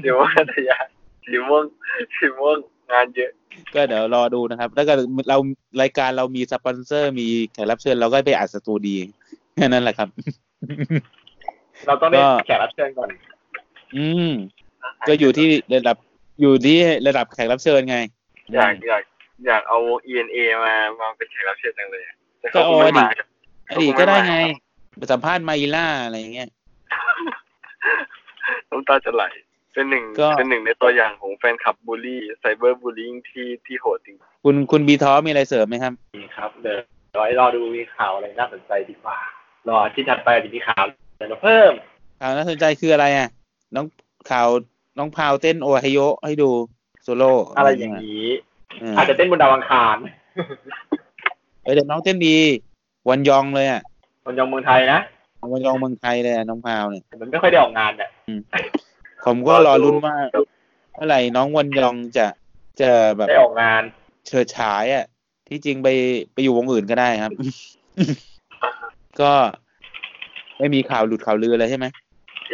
[0.00, 0.76] สีม่วงทัศยา
[1.24, 1.64] สีม่วง
[2.16, 2.56] สีม่วง
[2.90, 3.30] งานเยอะ
[3.74, 4.92] ก็เดี๋ยวรอดูนะครับ แล้วก็
[5.28, 5.36] เรา
[5.82, 8.96] รายการเรามีสปอนเซอร์มีแขกรับเชิญเราก็ไปอัดสตูดี
[9.54, 10.08] แค่นั้นแหละครับ
[11.86, 13.08] เราต้องได้ก็แขกรับเชิญก่อน
[13.96, 14.30] อืม
[15.08, 15.96] ก็อยู่ที่ระดับ
[16.40, 17.98] อยู่ที่ระดับแขกรับเชิญไง
[18.54, 19.02] อยากอยาก
[19.46, 19.78] อยากเอา
[20.10, 22.02] ENA มามาเป็นแขกรับเชิญจังเลย
[22.40, 23.08] แต่ก็เขาเอาคงไม่ดิมา
[23.70, 24.36] อดีตก็ได้ไง
[24.96, 26.48] ไปสัมภาษณ์มาอีล่าอะไรอย่างเงี้ย
[28.70, 29.24] น้ำตาจะไหล
[29.74, 36.78] เป็นหนึ่งก็เป็นหนึ่งในตัวอย่างของแฟนคลับบูลลี่ไซเบอร์บูลลี่ที่ที่โหดจริง คุณคุณบีท้อมีอะไรเสริมไหมครับนี่ครับเดี๋ยว
[37.18, 39.18] รอรอดูมีข่าวอะไรน่าสนใจดีกว่า
[39.68, 40.84] รอที่ถัดไปจะมีข่าว
[41.16, 41.72] เดี๋ยวเราเพิ่ม
[42.20, 43.28] ข่าวน่าสนใจคืออะไรอะ
[43.74, 43.86] น้อง
[44.30, 44.48] ข่าว
[44.98, 46.50] น้องพาวเต้นโอไฮโยให้ดู
[47.02, 49.96] โซโล่อะไรอย่างนี้เอออาจจะเต้นบนดาวอังคาร
[51.62, 52.36] เออแต่น้องเต้นดี
[53.08, 53.82] วันยองเลยอะ
[54.26, 55.00] บนยองเมืองไทยนะ
[55.52, 58.10] วันยองเมืองไทยเลยอะน้องพาวเนี่ยแต่มันไม่ค่อยได้ออกงานเนี่ย
[59.24, 60.16] ผมก็รอลุ้นว่า
[60.94, 62.26] เมื่อไหร่น้องวันยองจะ
[62.80, 63.82] จะแบบได้ออกงาน
[64.26, 65.04] เฉิดฉายอะ
[65.48, 65.88] ที่จริงไป
[66.32, 67.32] ไปอยู่วงอื่นก็ได้ครับ
[69.20, 69.32] ก็
[70.58, 71.86] ไม่มีข่าวหลุดข่าวลืออะไรใช่ไหม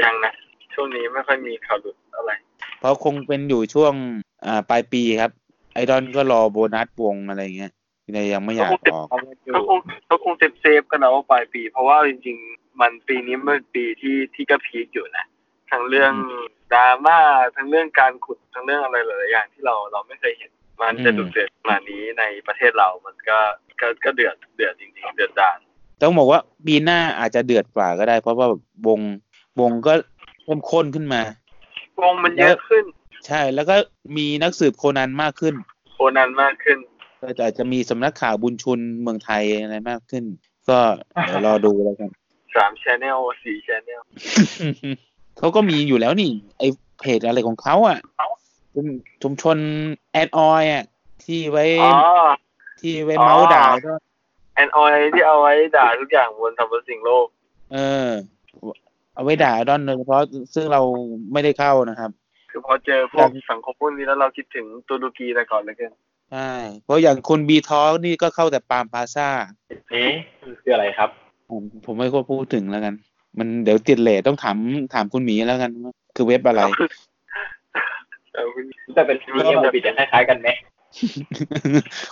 [0.02, 0.32] ยังนะ
[0.74, 2.32] ช่วงนี้ไม่ค่อยมีข่าวหลุดอะไร
[2.78, 3.94] เพราะคงเป็นอยู่ช่วง
[4.46, 5.30] อ่าปลายปีครับ
[5.74, 7.72] ไอดอลก็รอโบนัสวงอะไรเงี้ย
[8.12, 15.24] เลยยังไม่อยากออกเอาเงินอยู่เขาคงเขาคง save save ๆกันนะว่าปลายปี เพราะว่าจริง ๆ มันปีนี้มันเป็นปีที่ที่ก็ peak อยู่นะ
[15.70, 16.12] ทั้งเรื่อง
[16.72, 17.18] ดราม่า
[17.56, 20.50] ทั้งเรื่องการขุดทั้งเรื่องอะไรหลายๆอย่างที่เราเราไม่เคยเห็น
[20.80, 23.38] มันจะอืมดุเดือดขนาดนี้ในประเทศเรามันก็
[23.80, 25.58] ก็ก็เดือดเดือดจริงๆเดือดดาน
[26.02, 28.48] ต้องบอกว่าปีหน้าอาจจะเดือดกว่าก็ได้ เพราะว่า
[28.88, 29.00] วง
[29.60, 29.92] วงก็
[30.44, 31.22] เข้มข้นขึ้นมา
[32.02, 32.84] วงมันเยอะขึ้น
[33.26, 33.76] ใช่แล้วก็
[34.16, 35.54] มีนักสืบโคนันมากขึ้น
[35.94, 36.78] โคนันมากขึ้น
[37.20, 40.24] ก็อาจจะมีสำนักข่าวบุญชุนเมืองไทยอะไรมากขึ้น
[40.68, 40.78] ก็
[41.26, 42.10] เดี๋ยวรอดูแล้วกัน
[42.56, 44.02] สามชแนลสี่ชแนล
[45.38, 46.62] เขาก็มีอยู่แล้วนี่ ไอ
[47.00, 47.98] เพจอะไรของเขาอะ
[48.72, 48.86] เป็น
[49.22, 49.56] ชุมชน
[50.12, 50.84] แอดออยอะ
[51.24, 51.92] ที่ไว้อ๋อ
[52.80, 53.92] ที่ไว้เมาส์ด่าก็
[54.54, 57.26] แอนออยที่เอาไว้ด่าทุกอย่างบนสรรพสิ่งโลก
[57.72, 58.08] เออ
[59.14, 60.22] เอาไว้ด่าดอนโดยเฉพาะ
[60.54, 60.80] ซึ่งเรา
[61.32, 62.10] ไม่ได้เข้านะครับ
[62.56, 65.92] คือพอเจอพวกสังคมพวกนี้แล้วเราคิดถึงตุรกีแต่ก่อนเลยกัน
[66.32, 66.50] ใช่
[66.84, 69.28] เพราะอย่างคุณบีทอนี่ก็เข้าแต่ปาล์มพาซ่า
[69.90, 71.10] เอ๊ะมันคืออะไรครับ
[71.50, 72.94] ผมผมไม่ควรพูดถึงแล้วกัน
[73.38, 74.56] มันเดี๋ยวติดเลทต้องถาม
[74.94, 76.60] ถามคุณหมีแล้วกันว่าคือเว็บอะไร
[78.34, 80.48] เออคุณแต่เป็นมีเอ็มบิดคล้ายๆกันไหม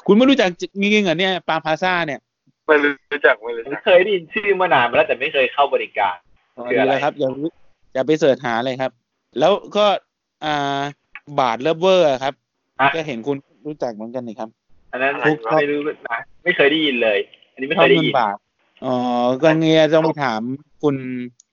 [0.07, 0.63] คุณไม่รู้จักจ
[0.95, 2.21] ริงๆเหรอเนี่ยปาล์มพาซ่าเนี่ย
[2.67, 6.17] ไม่รู้จักไม่รู้ผมจักเคยได้ยินชื่อมานานมาแล้วแต่ไม่เคยเข้าบริการ
[6.55, 7.31] คือดีอะไรแล้วครับอย่า
[7.95, 8.93] อย่าไปเสิร์ชหาเลยครับ
[9.41, 9.85] แล้วก็
[10.45, 10.83] อ่า
[11.41, 12.35] บาทเลฟเวอร์ครับ
[12.81, 13.37] อะ ก็เห็นคุณ
[13.67, 14.49] รู้จักเหมือนกันนี่ครับ
[14.93, 17.19] อันนั้นทุกครับ ไม่รู้นะไม่เคยได้ยินเลย
[17.53, 18.37] อันนี้ไม่ชเคอบยได้เงินยิน บาท
[18.85, 18.97] อ๋อ
[19.43, 20.41] ก็เงียต้องไปถาม
[20.83, 20.97] คุณ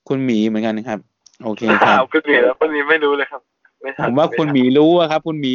[0.08, 1.00] คุณหมีเหมือนกันนะครับ
[1.44, 3.42] โอเคคข่ารัวบคุณหมีแล้วคนนี้ไม่รู้เลยครับ
[3.82, 5.54] ไม่ทันผมว่าคุณหมีรู้อะครับ คุณหมี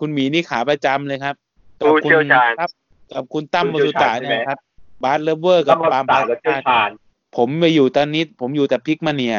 [0.00, 1.34] คุณหมีนี่ขาประจำเลยครับ
[1.80, 2.70] ผู้เชี่ยวชาญ ครับ
[3.12, 4.58] กับคุณตั้มผู้มเชี่สุยวชาญตะใช่เนี่ยไหมครับ
[5.02, 6.90] บาสเลเวอร์กัก็บมาปาล์มตาบาแล้วเชี่ยวสชาญ
[7.36, 9.36] ผมไปอยู่ตอนนี้ ผมอยู่แต่พิกมาเนีย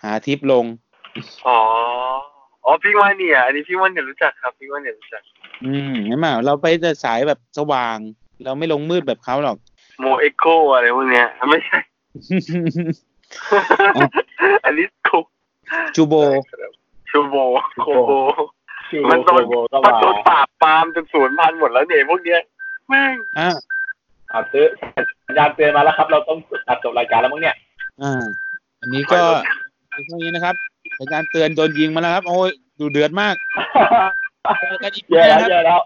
[0.00, 0.64] หาทิปลง
[1.46, 1.58] อ๋อ
[2.64, 5.22] อ๋อพี่ว่าเนี่ย อันนี้พี่ว่าเนี่ยรู้จักครับ พี่ว่าเนี่ยรู้จัก
[5.64, 7.98] อืมเห็นไหมเราไปแต่สายแบบสว่าง
[8.44, 9.56] เราไม่ลงมืดแบบเขาหรอก
[10.00, 10.44] โมเอ็กโก
[10.74, 11.78] อะไรพวกเนี้ยไม่ใช่
[14.64, 15.24] อันนี้คุก
[15.96, 16.14] จูโบ
[17.10, 17.36] ชูโบ
[17.82, 18.12] โคโบ
[18.88, 22.40] ชื่อมันโดนโบก็มันมาโดนปราบปรามจนสูญพันธุ์หมดแล้วเนี่ยพวกเนี้ย
[22.88, 23.50] แม่งอ่า
[24.30, 24.64] อ่าซื้อ
[25.26, 26.38] สัญญาณเตือนมาแล้วครับ เราต้อง
[26.68, 27.56] ตัดจบรายการแล้วมั้งเนี่ย
[28.02, 28.22] อ่า
[28.80, 29.20] อันนี้ก็
[29.90, 30.54] ในช่วงนี้นะครับ
[30.98, 33.34] สัญญาณเตือนโดนยิงมาแล้วครับ โอ้ยดูเดือดมาก
[34.60, 35.38] เจอกันอีกแล้ว
[35.68, 35.82] ครับ